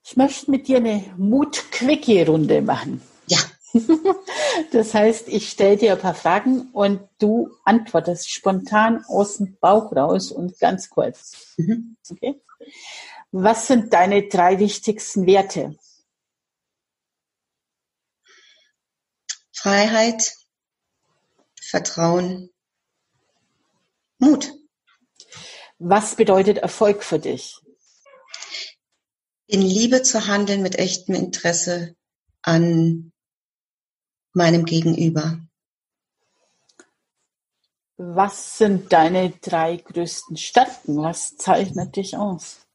Ich 0.03 0.17
möchte 0.17 0.51
mit 0.51 0.67
dir 0.67 0.77
eine 0.77 1.13
Mut-Quickie-Runde 1.15 2.61
machen. 2.61 3.01
Ja. 3.27 3.39
Das 4.73 4.93
heißt, 4.93 5.29
ich 5.29 5.49
stelle 5.49 5.77
dir 5.77 5.93
ein 5.93 5.99
paar 5.99 6.13
Fragen 6.13 6.71
und 6.73 7.07
du 7.19 7.49
antwortest 7.63 8.29
spontan 8.29 9.05
aus 9.07 9.37
dem 9.37 9.57
Bauch 9.59 9.95
raus 9.95 10.29
und 10.31 10.59
ganz 10.59 10.89
kurz. 10.89 11.55
Mhm. 11.55 11.95
Okay? 12.09 12.41
Was 13.31 13.67
sind 13.67 13.93
deine 13.93 14.27
drei 14.27 14.59
wichtigsten 14.59 15.25
Werte? 15.25 15.77
Freiheit, 19.53 20.33
Vertrauen 21.61 22.51
Mut. 24.21 24.53
Was 25.79 26.15
bedeutet 26.15 26.59
Erfolg 26.59 27.03
für 27.03 27.17
dich? 27.17 27.59
In 29.47 29.63
Liebe 29.63 30.03
zu 30.03 30.27
handeln 30.27 30.61
mit 30.61 30.77
echtem 30.77 31.15
Interesse 31.15 31.95
an 32.43 33.11
meinem 34.33 34.65
Gegenüber. 34.65 35.39
Was 37.97 38.59
sind 38.59 38.93
deine 38.93 39.31
drei 39.41 39.77
größten 39.77 40.37
Stärken? 40.37 40.97
Was 40.97 41.35
zeichnet 41.37 41.95
dich 41.95 42.15
aus? 42.15 42.67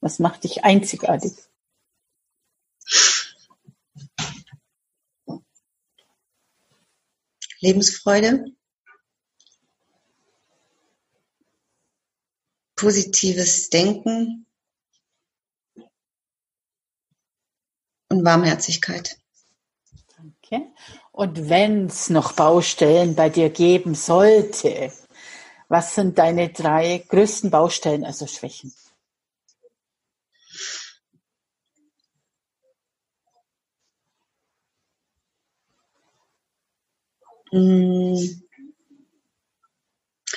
Was 0.00 0.18
macht 0.18 0.44
dich 0.44 0.64
einzigartig? 0.64 1.34
Lebensfreude, 7.60 8.46
positives 12.76 13.70
Denken 13.70 14.46
und 18.08 18.24
Warmherzigkeit. 18.24 19.18
Okay. 20.42 20.66
Und 21.12 21.48
wenn 21.48 21.86
es 21.86 22.10
noch 22.10 22.32
Baustellen 22.32 23.14
bei 23.14 23.28
dir 23.30 23.50
geben 23.50 23.94
sollte, 23.94 24.92
was 25.68 25.94
sind 25.94 26.18
deine 26.18 26.50
drei 26.50 27.04
größten 27.08 27.50
Baustellen, 27.50 28.04
also 28.04 28.26
Schwächen? 28.26 28.72
Mmh. 37.52 38.43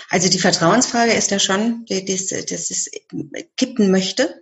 Also 0.09 0.29
die 0.29 0.39
Vertrauensfrage 0.39 1.13
ist 1.13 1.31
ja 1.31 1.39
schon, 1.39 1.85
dass, 1.85 2.27
dass 2.27 2.69
es 2.69 2.89
kippen 3.57 3.91
möchte. 3.91 4.41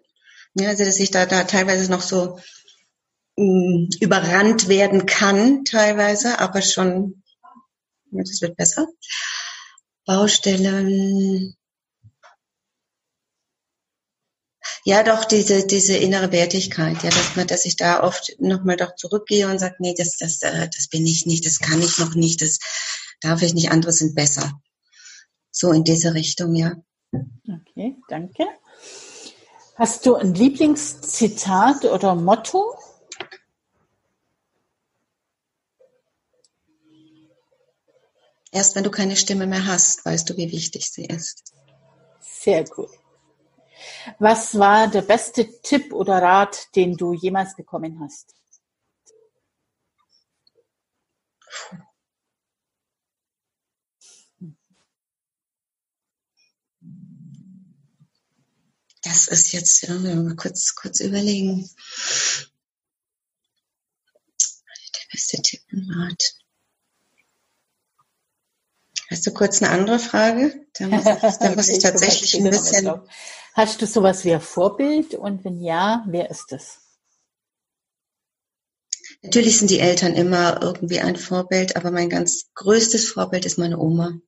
Ja, 0.53 0.69
also 0.69 0.85
dass 0.85 0.99
ich 0.99 1.11
da, 1.11 1.25
da 1.25 1.43
teilweise 1.43 1.89
noch 1.91 2.01
so 2.01 2.39
mh, 3.37 3.43
mm, 3.45 3.89
überrannt 3.99 4.67
werden 4.67 5.05
kann, 5.05 5.65
teilweise, 5.65 6.39
aber 6.39 6.61
schon, 6.61 7.23
das 8.11 8.41
wird 8.41 8.55
besser. 8.55 8.87
Baustellen. 10.05 11.55
Ja, 14.85 15.01
doch, 15.01 15.25
diese, 15.25 15.65
diese 15.65 15.97
innere 15.97 16.31
Wertigkeit, 16.31 17.01
ja, 17.01 17.09
dass 17.09 17.35
man, 17.35 17.47
dass 17.47 17.65
ich 17.65 17.75
da 17.75 18.03
oft 18.03 18.35
nochmal 18.39 18.77
doch 18.77 18.95
zurückgehe 18.95 19.49
und 19.49 19.57
sage, 19.57 19.75
nee, 19.79 19.95
das, 19.97 20.17
das, 20.17 20.43
äh, 20.43 20.69
das 20.69 20.87
bin 20.89 21.07
ich 21.07 21.25
nicht, 21.25 21.43
das 21.45 21.59
kann 21.59 21.81
ich 21.81 21.97
noch 21.97 22.13
nicht, 22.13 22.41
das 22.43 22.59
darf 23.19 23.41
ich 23.41 23.55
nicht, 23.55 23.71
andere 23.71 23.91
sind 23.91 24.13
besser 24.13 24.61
so 25.55 25.71
in 25.71 25.85
diese 25.85 26.13
Richtung, 26.13 26.53
ja. 26.53 26.75
Okay, 27.13 27.95
danke. 28.09 28.43
Hast 29.75 30.05
du 30.05 30.15
ein 30.15 30.33
Lieblingszitat 30.33 31.85
oder 31.85 32.13
Motto? 32.13 32.77
Erst 38.51 38.75
wenn 38.75 38.83
du 38.83 38.91
keine 38.91 39.15
Stimme 39.15 39.47
mehr 39.47 39.65
hast, 39.65 40.05
weißt 40.05 40.29
du, 40.29 40.35
wie 40.35 40.51
wichtig 40.51 40.91
sie 40.91 41.05
ist. 41.05 41.53
Sehr 42.19 42.65
gut. 42.65 42.89
Was 44.19 44.59
war 44.59 44.89
der 44.89 45.03
beste 45.03 45.61
Tipp 45.61 45.93
oder 45.93 46.21
Rat, 46.21 46.67
den 46.75 46.97
du 46.97 47.13
jemals 47.13 47.55
bekommen 47.55 48.01
hast? 48.01 48.35
Das 59.05 59.27
ist 59.27 59.51
jetzt, 59.51 59.83
ja, 59.83 59.93
mal 59.93 60.35
kurz, 60.35 60.73
kurz 60.73 60.99
überlegen. 60.99 61.69
Der 64.95 65.11
beste 65.11 65.41
Tipp 65.43 65.61
und 65.71 65.91
Rat. 65.91 66.35
Hast 69.11 69.27
du 69.27 69.31
kurz 69.31 69.61
eine 69.61 69.71
andere 69.71 69.99
Frage? 69.99 70.65
Da 70.73 70.87
muss 70.87 71.05
ich, 71.05 71.37
da 71.39 71.55
muss 71.55 71.67
ich 71.69 71.79
tatsächlich 71.79 72.35
ein 72.35 72.49
bisschen. 72.49 73.01
Hast 73.53 73.79
du 73.81 73.85
sowas 73.85 74.25
wie 74.25 74.33
ein 74.33 74.41
Vorbild? 74.41 75.13
Und 75.13 75.45
wenn 75.45 75.61
ja, 75.61 76.03
wer 76.07 76.31
ist 76.31 76.51
es? 76.51 76.79
Natürlich 79.21 79.59
sind 79.59 79.69
die 79.69 79.79
Eltern 79.79 80.15
immer 80.15 80.61
irgendwie 80.63 80.99
ein 80.99 81.15
Vorbild, 81.15 81.75
aber 81.75 81.91
mein 81.91 82.09
ganz 82.09 82.47
größtes 82.55 83.07
Vorbild 83.07 83.45
ist 83.45 83.59
meine 83.59 83.77
Oma. 83.77 84.19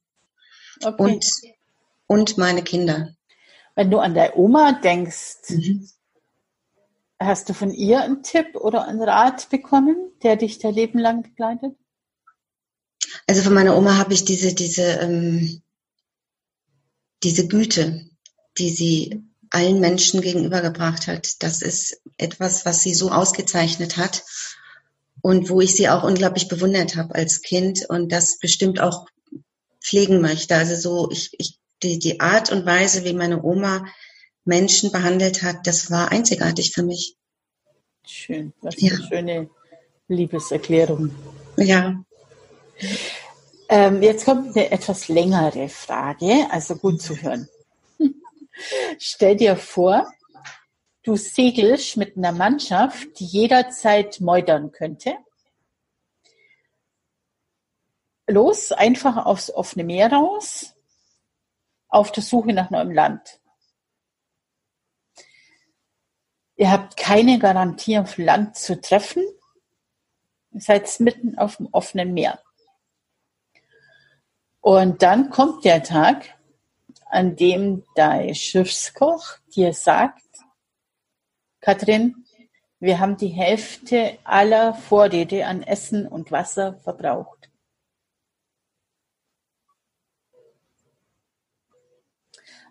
Okay. 0.84 1.04
Und, 1.04 1.26
und 2.06 2.38
meine 2.38 2.64
Kinder. 2.64 3.17
Wenn 3.78 3.92
du 3.92 4.00
an 4.00 4.16
deine 4.16 4.36
Oma 4.36 4.72
denkst, 4.72 5.50
mhm. 5.50 5.88
hast 7.20 7.48
du 7.48 7.54
von 7.54 7.70
ihr 7.70 8.02
einen 8.02 8.24
Tipp 8.24 8.56
oder 8.56 8.88
einen 8.88 9.04
Rat 9.04 9.52
bekommen, 9.52 9.96
der 10.24 10.36
dich 10.36 10.58
dein 10.58 10.74
Leben 10.74 10.98
lang 10.98 11.22
begleitet? 11.22 11.76
Also 13.28 13.44
von 13.44 13.54
meiner 13.54 13.78
Oma 13.78 14.00
habe 14.00 14.16
ich 14.16 14.26
diese, 14.26 14.56
diese, 14.56 14.82
ähm, 14.82 15.62
diese 17.22 17.48
Güte, 17.48 18.10
die 18.58 18.72
sie 18.72 19.24
allen 19.52 19.80
Menschen 19.80 20.22
gegenübergebracht 20.22 21.06
hat. 21.06 21.44
Das 21.44 21.62
ist 21.62 22.02
etwas, 22.18 22.66
was 22.66 22.82
sie 22.82 22.96
so 22.96 23.12
ausgezeichnet 23.12 23.98
hat 23.98 24.24
und 25.22 25.52
wo 25.52 25.62
ich 25.62 25.76
sie 25.76 25.88
auch 25.88 26.04
unglaublich 26.04 26.48
bewundert 26.48 26.96
habe 26.96 27.14
als 27.14 27.44
Kind 27.44 27.88
und 27.88 28.12
das 28.12 28.40
bestimmt 28.40 28.80
auch 28.80 29.06
pflegen 29.80 30.20
möchte. 30.20 30.56
Also 30.56 30.76
so, 30.76 31.12
ich, 31.12 31.30
ich 31.38 31.60
die, 31.84 32.00
die 32.00 32.20
Art 32.20 32.52
und 32.52 32.66
Weise, 32.66 33.04
wie 33.04 33.14
meine 33.14 33.44
Oma 33.44 33.86
Menschen 34.46 34.92
behandelt 34.92 35.44
hat, 35.44 35.68
das 35.68 35.92
war 35.92 36.12
einzigartig 36.12 36.72
für 36.72 36.84
mich. 36.84 37.16
Schön, 38.06 38.54
das 38.62 38.76
ist 38.76 38.82
ja. 38.82 38.94
eine 38.94 39.08
schöne 39.08 39.50
Liebeserklärung. 40.08 41.12
Ja. 41.58 42.02
Ähm, 43.70 44.02
jetzt 44.02 44.24
kommt 44.24 44.56
eine 44.56 44.72
etwas 44.72 45.10
längere 45.10 45.68
Frage, 45.68 46.48
also 46.50 46.78
gut 46.78 47.02
zu 47.02 47.22
hören. 47.22 47.50
Stell 48.98 49.36
dir 49.36 49.58
vor, 49.58 50.10
du 51.04 51.18
segelst 51.18 51.98
mit 51.98 52.16
einer 52.16 52.32
Mannschaft, 52.32 53.20
die 53.20 53.26
jederzeit 53.26 54.22
meutern 54.22 54.72
könnte. 54.72 55.18
Los, 58.28 58.72
einfach 58.72 59.26
aufs 59.26 59.52
offene 59.52 59.84
Meer 59.84 60.14
raus 60.14 60.77
auf 61.98 62.12
der 62.12 62.24
Suche 62.24 62.54
nach 62.54 62.70
neuem 62.70 62.92
Land. 62.92 63.40
Ihr 66.56 66.72
habt 66.72 66.98
keine 66.98 67.38
Garantie 67.38 67.98
auf 68.00 68.18
Land 68.18 68.56
zu 68.56 68.80
treffen. 68.82 69.24
Ihr 70.52 70.62
seid 70.62 71.00
mitten 71.00 71.38
auf 71.38 71.58
dem 71.58 71.68
offenen 71.72 72.14
Meer. 72.14 72.40
Und 74.60 75.02
dann 75.04 75.30
kommt 75.30 75.66
der 75.66 75.84
Tag, 75.84 76.36
an 77.10 77.36
dem 77.36 77.84
dein 77.96 78.34
Schiffskoch 78.34 79.38
dir 79.56 79.74
sagt, 79.74 80.24
Katrin, 81.62 82.26
wir 82.80 83.00
haben 83.00 83.18
die 83.18 83.30
Hälfte 83.30 84.18
aller 84.24 84.74
Vorräte 84.74 85.46
an 85.46 85.64
Essen 85.64 86.08
und 86.08 86.32
Wasser 86.32 86.76
verbraucht. 86.80 87.37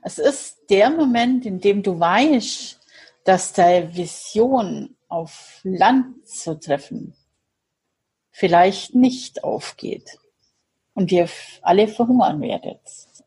Es 0.07 0.19
ist 0.19 0.71
der 0.71 0.91
Moment, 0.91 1.47
in 1.47 1.61
dem 1.61 1.83
du 1.83 1.99
weißt, 1.99 2.79
dass 3.25 3.53
deine 3.53 3.93
Vision 3.93 4.95
auf 5.09 5.59
Land 5.65 6.29
zu 6.29 6.61
treffen 6.61 7.17
vielleicht 8.31 8.95
nicht 8.95 9.43
aufgeht 9.43 10.17
und 10.95 11.11
ihr 11.11 11.29
alle 11.61 11.89
verhungern 11.89 12.41
werdet 12.41 12.79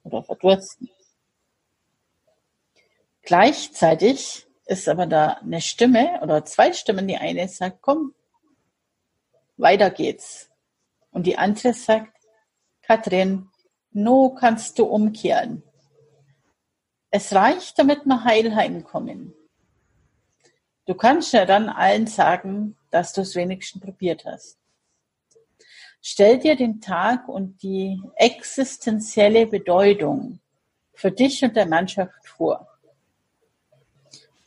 oder 0.05 0.23
verdursten. 0.23 0.89
Gleichzeitig 3.23 4.47
ist 4.65 4.87
aber 4.87 5.05
da 5.05 5.33
eine 5.33 5.59
Stimme 5.59 6.21
oder 6.21 6.45
zwei 6.45 6.71
Stimmen. 6.71 7.09
Die 7.09 7.17
eine 7.17 7.49
sagt, 7.49 7.81
komm, 7.81 8.15
weiter 9.57 9.89
geht's. 9.89 10.49
Und 11.11 11.27
die 11.27 11.37
andere 11.37 11.73
sagt, 11.73 12.15
Katrin, 12.83 13.49
no 13.91 14.29
kannst 14.29 14.79
du 14.79 14.85
umkehren. 14.85 15.63
Es 17.11 17.33
reicht, 17.33 17.79
damit 17.79 18.05
wir 18.05 18.23
heil 18.23 18.55
heimkommen. 18.55 19.33
Du 20.85 20.93
kannst 20.93 21.33
ja 21.33 21.45
dann 21.45 21.69
allen 21.69 22.07
sagen, 22.07 22.75
dass 22.91 23.13
du 23.13 23.21
es 23.21 23.35
wenigstens 23.35 23.81
probiert 23.81 24.25
hast. 24.25 24.57
Stell 26.01 26.39
dir 26.39 26.55
den 26.55 26.81
Tag 26.81 27.27
und 27.27 27.61
die 27.61 28.01
existenzielle 28.15 29.47
Bedeutung 29.47 30.39
für 30.93 31.11
dich 31.11 31.43
und 31.43 31.55
der 31.55 31.65
Mannschaft 31.65 32.27
vor. 32.27 32.67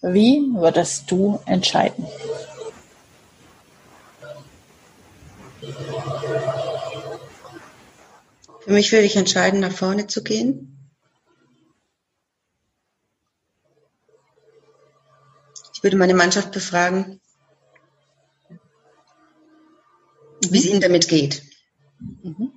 Wie 0.00 0.40
würdest 0.54 1.10
du 1.10 1.40
entscheiden? 1.46 2.06
Für 8.60 8.70
mich 8.70 8.92
würde 8.92 9.04
ich 9.04 9.16
entscheiden, 9.16 9.60
nach 9.60 9.72
vorne 9.72 10.06
zu 10.06 10.22
gehen 10.22 10.81
Würde 15.82 15.96
meine 15.96 16.14
Mannschaft 16.14 16.52
befragen, 16.52 17.20
wie 20.48 20.58
es 20.58 20.66
ihnen 20.66 20.80
damit 20.80 21.08
geht. 21.08 21.42
Mhm. 22.22 22.52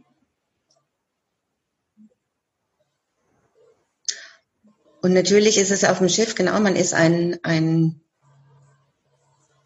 Und 5.01 5.13
natürlich 5.13 5.59
ist 5.59 5.69
es 5.69 5.83
auf 5.83 5.99
dem 5.99 6.09
Schiff, 6.09 6.33
genau, 6.33 6.59
man 6.59 6.75
ist 6.75 6.95
ein, 6.95 7.37
ein, 7.43 8.01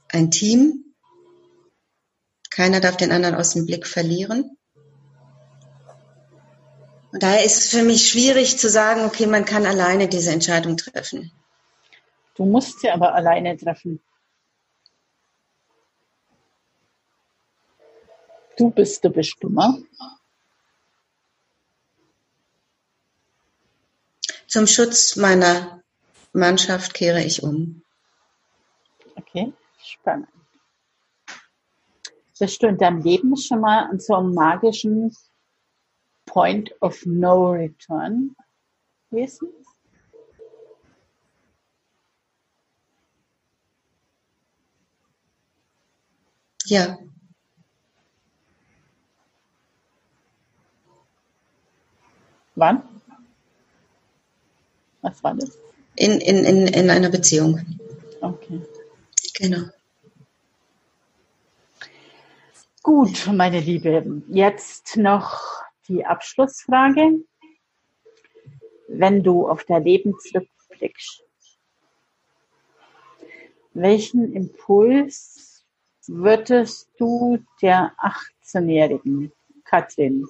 ein 0.09 0.31
Team. 0.31 0.93
Keiner 2.49 2.81
darf 2.81 2.97
den 2.97 3.13
anderen 3.13 3.35
aus 3.35 3.51
dem 3.51 3.65
Blick 3.65 3.87
verlieren. 3.87 4.57
Und 7.13 7.23
daher 7.23 7.45
ist 7.45 7.57
es 7.57 7.69
für 7.69 7.83
mich 7.83 8.09
schwierig 8.09 8.57
zu 8.57 8.69
sagen, 8.69 9.05
okay, 9.05 9.27
man 9.27 9.45
kann 9.45 9.65
alleine 9.65 10.09
diese 10.09 10.31
Entscheidung 10.31 10.75
treffen. 10.75 11.31
Du 12.39 12.45
musst 12.45 12.79
sie 12.79 12.89
aber 12.89 13.13
alleine 13.13 13.57
treffen. 13.57 14.01
Du 18.57 18.71
bist 18.71 19.03
der 19.03 19.09
Bestimmer. 19.09 19.77
Zum 24.47 24.67
Schutz 24.67 25.17
meiner 25.17 25.83
Mannschaft 26.31 26.93
kehre 26.93 27.21
ich 27.21 27.43
um. 27.43 27.83
Okay, 29.17 29.51
spannend. 29.83 30.29
Bist 32.39 32.63
du 32.63 32.67
in 32.67 32.77
deinem 32.77 33.01
Leben 33.01 33.35
schon 33.35 33.59
mal 33.59 33.89
an 33.89 33.99
so 33.99 34.15
einem 34.15 34.33
magischen 34.33 35.13
Point 36.25 36.71
of 36.79 37.05
No 37.05 37.51
Return 37.51 38.33
gewesen? 39.09 39.58
Ja. 46.69 46.99
Wann? 52.53 52.83
Was 55.01 55.23
war 55.23 55.33
das? 55.33 55.57
In, 55.95 56.21
in, 56.21 56.45
in, 56.45 56.67
in 56.67 56.89
einer 56.91 57.09
Beziehung. 57.09 57.65
Okay. 58.21 58.61
Genau. 59.33 59.63
Gut, 62.83 63.27
meine 63.33 63.61
Liebe, 63.61 64.21
jetzt 64.27 64.95
noch 64.95 65.41
die 65.87 66.05
Abschlussfrage. 66.05 67.23
Wenn 68.87 69.23
du 69.23 69.47
auf 69.47 69.63
dein 69.63 69.83
Leben 69.83 70.13
zurückblickst, 70.19 71.23
welchen 73.73 74.33
Impuls 74.33 75.48
würdest 76.09 76.89
du 76.97 77.39
der 77.61 77.93
18-jährigen 78.43 79.31
Katrin 79.63 80.25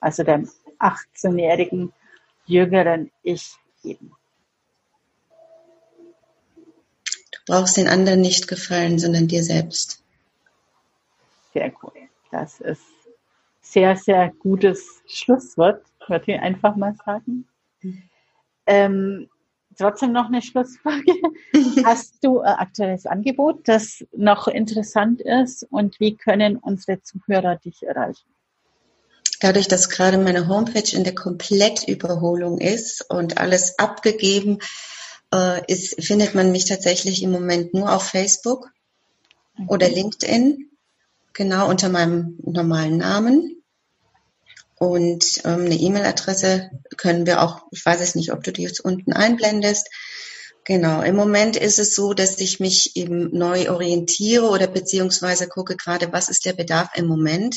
also 0.00 0.22
deinem 0.22 0.48
18-jährigen 0.78 1.92
jüngeren 2.46 3.10
Ich 3.22 3.56
geben? 3.82 4.12
Du 7.30 7.38
brauchst 7.46 7.76
den 7.76 7.88
anderen 7.88 8.20
nicht 8.20 8.48
gefallen, 8.48 8.98
sondern 8.98 9.28
dir 9.28 9.42
selbst. 9.42 10.02
Sehr 11.52 11.72
cool. 11.82 11.92
Das 12.30 12.60
ist 12.60 12.82
sehr, 13.60 13.96
sehr 13.96 14.32
gutes 14.38 15.02
Schlusswort, 15.06 15.84
würde 16.06 16.32
ich 16.32 16.40
einfach 16.40 16.76
mal 16.76 16.94
sagen. 17.04 17.46
Ähm, 18.66 19.28
trotzdem 19.78 20.12
noch 20.12 20.26
eine 20.26 20.42
Schlussfrage. 20.42 21.12
Hast 21.84 22.16
du 22.22 22.40
ein 22.40 22.54
aktuelles 22.54 23.06
Angebot, 23.06 23.66
das 23.66 24.04
noch 24.12 24.48
interessant 24.48 25.20
ist 25.20 25.66
und 25.70 25.98
wie 26.00 26.16
können 26.16 26.56
unsere 26.56 27.00
Zuhörer 27.02 27.56
dich 27.56 27.82
erreichen? 27.82 28.28
Dadurch, 29.40 29.68
dass 29.68 29.88
gerade 29.88 30.18
meine 30.18 30.48
Homepage 30.48 30.96
in 30.96 31.04
der 31.04 31.14
Komplettüberholung 31.14 32.58
ist 32.58 33.08
und 33.08 33.38
alles 33.38 33.78
abgegeben 33.78 34.58
äh, 35.32 35.64
ist, 35.72 36.02
findet 36.04 36.34
man 36.34 36.50
mich 36.50 36.64
tatsächlich 36.64 37.22
im 37.22 37.30
Moment 37.30 37.72
nur 37.72 37.92
auf 37.92 38.08
Facebook 38.08 38.70
okay. 39.54 39.66
oder 39.68 39.88
LinkedIn, 39.88 40.70
genau 41.32 41.68
unter 41.68 41.88
meinem 41.88 42.38
normalen 42.42 42.96
Namen. 42.96 43.57
Und 44.78 45.40
ähm, 45.44 45.64
eine 45.64 45.74
E-Mail-Adresse 45.74 46.70
können 46.96 47.26
wir 47.26 47.42
auch, 47.42 47.62
ich 47.72 47.84
weiß 47.84 48.00
es 48.00 48.14
nicht, 48.14 48.32
ob 48.32 48.44
du 48.44 48.52
die 48.52 48.62
jetzt 48.62 48.80
unten 48.80 49.12
einblendest. 49.12 49.88
Genau, 50.64 51.02
im 51.02 51.16
Moment 51.16 51.56
ist 51.56 51.78
es 51.78 51.94
so, 51.94 52.14
dass 52.14 52.38
ich 52.38 52.60
mich 52.60 52.94
eben 52.94 53.36
neu 53.36 53.70
orientiere 53.70 54.48
oder 54.48 54.66
beziehungsweise 54.66 55.48
gucke 55.48 55.76
gerade, 55.76 56.12
was 56.12 56.28
ist 56.28 56.44
der 56.44 56.52
Bedarf 56.52 56.90
im 56.94 57.06
Moment. 57.06 57.56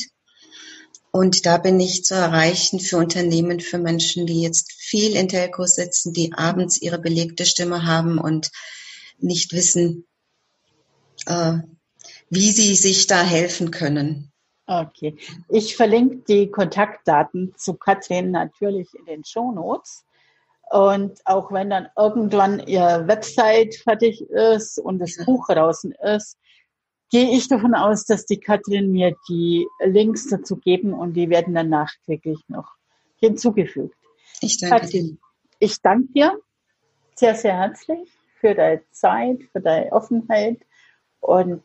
Und 1.12 1.44
da 1.44 1.58
bin 1.58 1.78
ich 1.78 2.04
zu 2.04 2.14
erreichen 2.14 2.80
für 2.80 2.96
Unternehmen, 2.96 3.60
für 3.60 3.76
Menschen, 3.76 4.26
die 4.26 4.40
jetzt 4.40 4.72
viel 4.72 5.14
in 5.14 5.28
Telcos 5.28 5.74
sitzen, 5.74 6.14
die 6.14 6.32
abends 6.32 6.80
ihre 6.80 6.98
belegte 6.98 7.44
Stimme 7.44 7.84
haben 7.84 8.18
und 8.18 8.50
nicht 9.18 9.52
wissen, 9.52 10.06
äh, 11.26 11.58
wie 12.30 12.50
sie 12.50 12.74
sich 12.74 13.06
da 13.06 13.22
helfen 13.22 13.70
können. 13.70 14.31
Okay. 14.80 15.16
Ich 15.48 15.76
verlinke 15.76 16.16
die 16.28 16.50
Kontaktdaten 16.50 17.54
zu 17.56 17.74
Katrin 17.74 18.30
natürlich 18.30 18.88
in 18.94 19.04
den 19.04 19.24
Show 19.24 19.52
Notes. 19.52 20.06
Und 20.70 21.20
auch 21.26 21.52
wenn 21.52 21.68
dann 21.68 21.88
irgendwann 21.98 22.66
ihr 22.66 23.04
Website 23.06 23.74
fertig 23.74 24.22
ist 24.22 24.78
und 24.78 24.98
das 25.00 25.22
Buch 25.26 25.46
draußen 25.46 25.92
ist, 25.92 26.38
gehe 27.10 27.30
ich 27.36 27.48
davon 27.48 27.74
aus, 27.74 28.06
dass 28.06 28.24
die 28.24 28.40
Katrin 28.40 28.90
mir 28.90 29.14
die 29.28 29.66
Links 29.84 30.28
dazu 30.28 30.56
geben 30.56 30.94
und 30.94 31.12
die 31.12 31.28
werden 31.28 31.54
dann 31.54 31.68
nachträglich 31.68 32.38
noch 32.48 32.76
hinzugefügt. 33.16 33.94
Ich 34.40 34.58
danke 34.58 34.80
Katrin, 34.80 35.06
dir. 35.06 35.18
Ich 35.58 35.82
danke 35.82 36.12
dir 36.14 36.38
sehr, 37.14 37.34
sehr 37.34 37.54
herzlich 37.54 38.08
für 38.40 38.54
deine 38.54 38.80
Zeit, 38.92 39.42
für 39.52 39.60
deine 39.60 39.92
Offenheit 39.92 40.58
und 41.20 41.62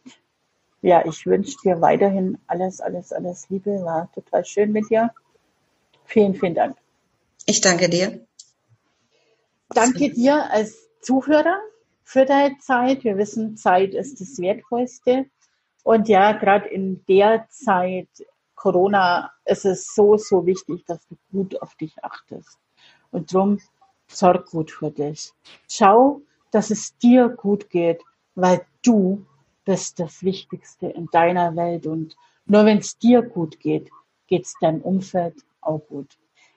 ja, 0.82 1.06
ich 1.06 1.26
wünsche 1.26 1.58
dir 1.64 1.82
weiterhin 1.82 2.38
alles, 2.48 2.82
alles, 2.82 3.12
alles 3.12 3.50
Liebe. 3.50 3.82
War 3.84 4.12
total 4.14 4.46
schön 4.46 4.72
mit 4.72 4.90
dir. 4.90 5.12
Vielen, 6.06 6.36
vielen 6.36 6.56
Dank. 6.56 6.78
Ich 7.46 7.62
danke 7.62 7.90
dir. 7.90 8.26
Danke 9.70 10.10
dir 10.10 10.50
als 10.52 10.88
Zuhörer 11.02 11.60
für 12.04 12.26
deine 12.26 12.58
Zeit. 12.60 13.04
Wir 13.04 13.18
wissen, 13.18 13.58
Zeit 13.58 13.94
ist 13.94 14.22
das 14.22 14.40
Wertvollste. 14.40 15.26
Und 15.84 16.08
ja, 16.08 16.34
gerade 16.34 16.68
in 16.70 17.04
der 17.08 17.48
Zeit 17.50 18.10
Corona 18.56 19.32
ist 19.46 19.66
es 19.66 19.94
so, 19.94 20.18
so 20.18 20.46
wichtig, 20.46 20.84
dass 20.86 21.00
du 21.08 21.16
gut 21.32 21.62
auf 21.62 21.76
dich 21.76 22.04
achtest. 22.04 22.58
Und 23.12 23.32
drum 23.32 23.60
sorg 24.08 24.50
gut 24.50 24.72
für 24.72 24.92
dich. 24.92 25.32
Schau, 25.70 26.22
dass 26.52 26.72
es 26.72 26.98
dir 26.98 27.30
gut 27.30 27.70
geht, 27.70 28.02
weil 28.36 28.66
du 28.84 29.26
bist 29.68 30.00
das 30.00 30.24
Wichtigste 30.24 30.88
in 30.88 31.08
deiner 31.12 31.56
Welt. 31.58 31.86
Und 31.86 32.16
nur 32.46 32.66
wenn 32.66 32.78
es 32.78 32.98
dir 32.98 33.22
gut 33.22 33.60
geht, 33.60 33.90
geht 34.28 34.46
es 34.46 34.54
deinem 34.62 34.82
Umfeld 34.82 35.36
auch 35.62 35.80
gut. 35.80 36.08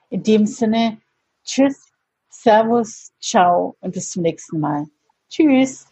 In 0.09 0.23
dem 0.23 0.47
Sinne, 0.47 0.97
tschüss, 1.43 1.91
servus, 2.29 3.11
ciao 3.19 3.75
und 3.81 3.93
bis 3.93 4.11
zum 4.11 4.23
nächsten 4.23 4.59
Mal. 4.59 4.87
Tschüss. 5.29 5.87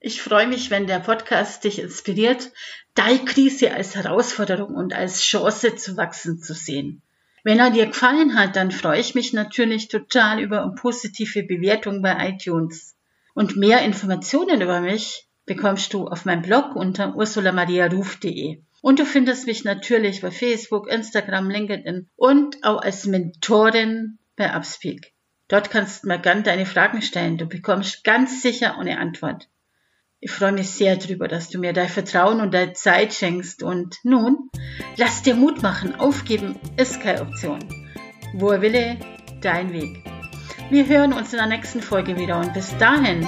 Ich 0.00 0.22
freue 0.22 0.46
mich, 0.46 0.70
wenn 0.70 0.86
der 0.86 1.00
Podcast 1.00 1.64
dich 1.64 1.80
inspiriert, 1.80 2.52
deine 2.94 3.24
Krise 3.24 3.74
als 3.74 3.96
Herausforderung 3.96 4.74
und 4.74 4.94
als 4.94 5.20
Chance 5.20 5.74
zu 5.74 5.96
wachsen 5.96 6.38
zu 6.38 6.54
sehen. 6.54 7.02
Wenn 7.42 7.58
er 7.58 7.70
dir 7.70 7.86
gefallen 7.86 8.38
hat, 8.38 8.56
dann 8.56 8.70
freue 8.70 9.00
ich 9.00 9.14
mich 9.14 9.32
natürlich 9.32 9.88
total 9.88 10.40
über 10.40 10.62
eine 10.62 10.74
positive 10.74 11.42
Bewertung 11.42 12.02
bei 12.02 12.30
iTunes. 12.30 12.96
Und 13.34 13.56
mehr 13.56 13.82
Informationen 13.82 14.62
über 14.62 14.80
mich 14.80 15.25
bekommst 15.46 15.94
du 15.94 16.08
auf 16.08 16.24
meinem 16.24 16.42
Blog 16.42 16.76
unter 16.76 17.16
ursulamariaruf.de. 17.16 18.60
Und 18.82 18.98
du 18.98 19.04
findest 19.06 19.46
mich 19.46 19.64
natürlich 19.64 20.20
bei 20.20 20.30
Facebook, 20.30 20.88
Instagram, 20.88 21.48
LinkedIn 21.48 22.08
und 22.16 22.62
auch 22.62 22.82
als 22.82 23.06
Mentorin 23.06 24.18
bei 24.36 24.54
Upspeak. 24.54 25.12
Dort 25.48 25.70
kannst 25.70 26.02
du 26.02 26.08
mir 26.08 26.18
gern 26.18 26.42
deine 26.42 26.66
Fragen 26.66 27.02
stellen. 27.02 27.38
Du 27.38 27.46
bekommst 27.46 28.04
ganz 28.04 28.42
sicher 28.42 28.78
eine 28.78 28.98
Antwort. 28.98 29.48
Ich 30.18 30.32
freue 30.32 30.52
mich 30.52 30.70
sehr 30.70 30.96
darüber, 30.96 31.28
dass 31.28 31.50
du 31.50 31.58
mir 31.58 31.72
dein 31.72 31.88
Vertrauen 31.88 32.40
und 32.40 32.52
deine 32.52 32.72
Zeit 32.72 33.14
schenkst. 33.14 33.62
Und 33.62 33.96
nun, 34.02 34.50
lass 34.96 35.22
dir 35.22 35.34
Mut 35.34 35.62
machen. 35.62 35.94
Aufgeben 35.94 36.58
ist 36.76 37.00
keine 37.00 37.22
Option. 37.22 37.60
Wo 38.34 38.50
er 38.50 38.60
wille, 38.60 38.96
dein 39.40 39.72
Weg. 39.72 40.02
Wir 40.70 40.86
hören 40.88 41.12
uns 41.12 41.32
in 41.32 41.38
der 41.38 41.46
nächsten 41.46 41.80
Folge 41.80 42.18
wieder 42.18 42.40
und 42.40 42.54
bis 42.54 42.76
dahin, 42.78 43.26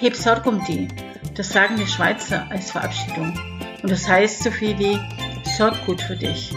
heb 0.00 0.14
Sorg 0.14 0.44
um 0.44 0.62
die. 0.66 0.88
Das 1.34 1.48
sagen 1.48 1.76
die 1.76 1.86
Schweizer 1.86 2.46
als 2.50 2.70
Verabschiedung. 2.70 3.38
Und 3.82 3.90
das 3.90 4.08
heißt 4.08 4.42
so 4.42 4.50
viel 4.50 4.78
wie, 4.78 5.00
sorg 5.56 5.84
gut 5.84 6.00
für 6.00 6.16
dich. 6.16 6.52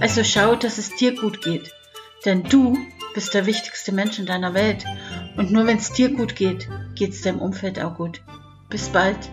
Also 0.00 0.22
schau, 0.22 0.54
dass 0.54 0.78
es 0.78 0.94
dir 0.96 1.14
gut 1.16 1.42
geht. 1.42 1.72
Denn 2.24 2.42
du 2.44 2.78
bist 3.14 3.34
der 3.34 3.46
wichtigste 3.46 3.92
Mensch 3.92 4.18
in 4.18 4.26
deiner 4.26 4.54
Welt. 4.54 4.84
Und 5.36 5.50
nur 5.50 5.66
wenn 5.66 5.78
es 5.78 5.92
dir 5.92 6.10
gut 6.10 6.36
geht, 6.36 6.68
geht 6.94 7.10
es 7.10 7.22
deinem 7.22 7.40
Umfeld 7.40 7.80
auch 7.80 7.96
gut. 7.96 8.22
Bis 8.70 8.88
bald. 8.88 9.30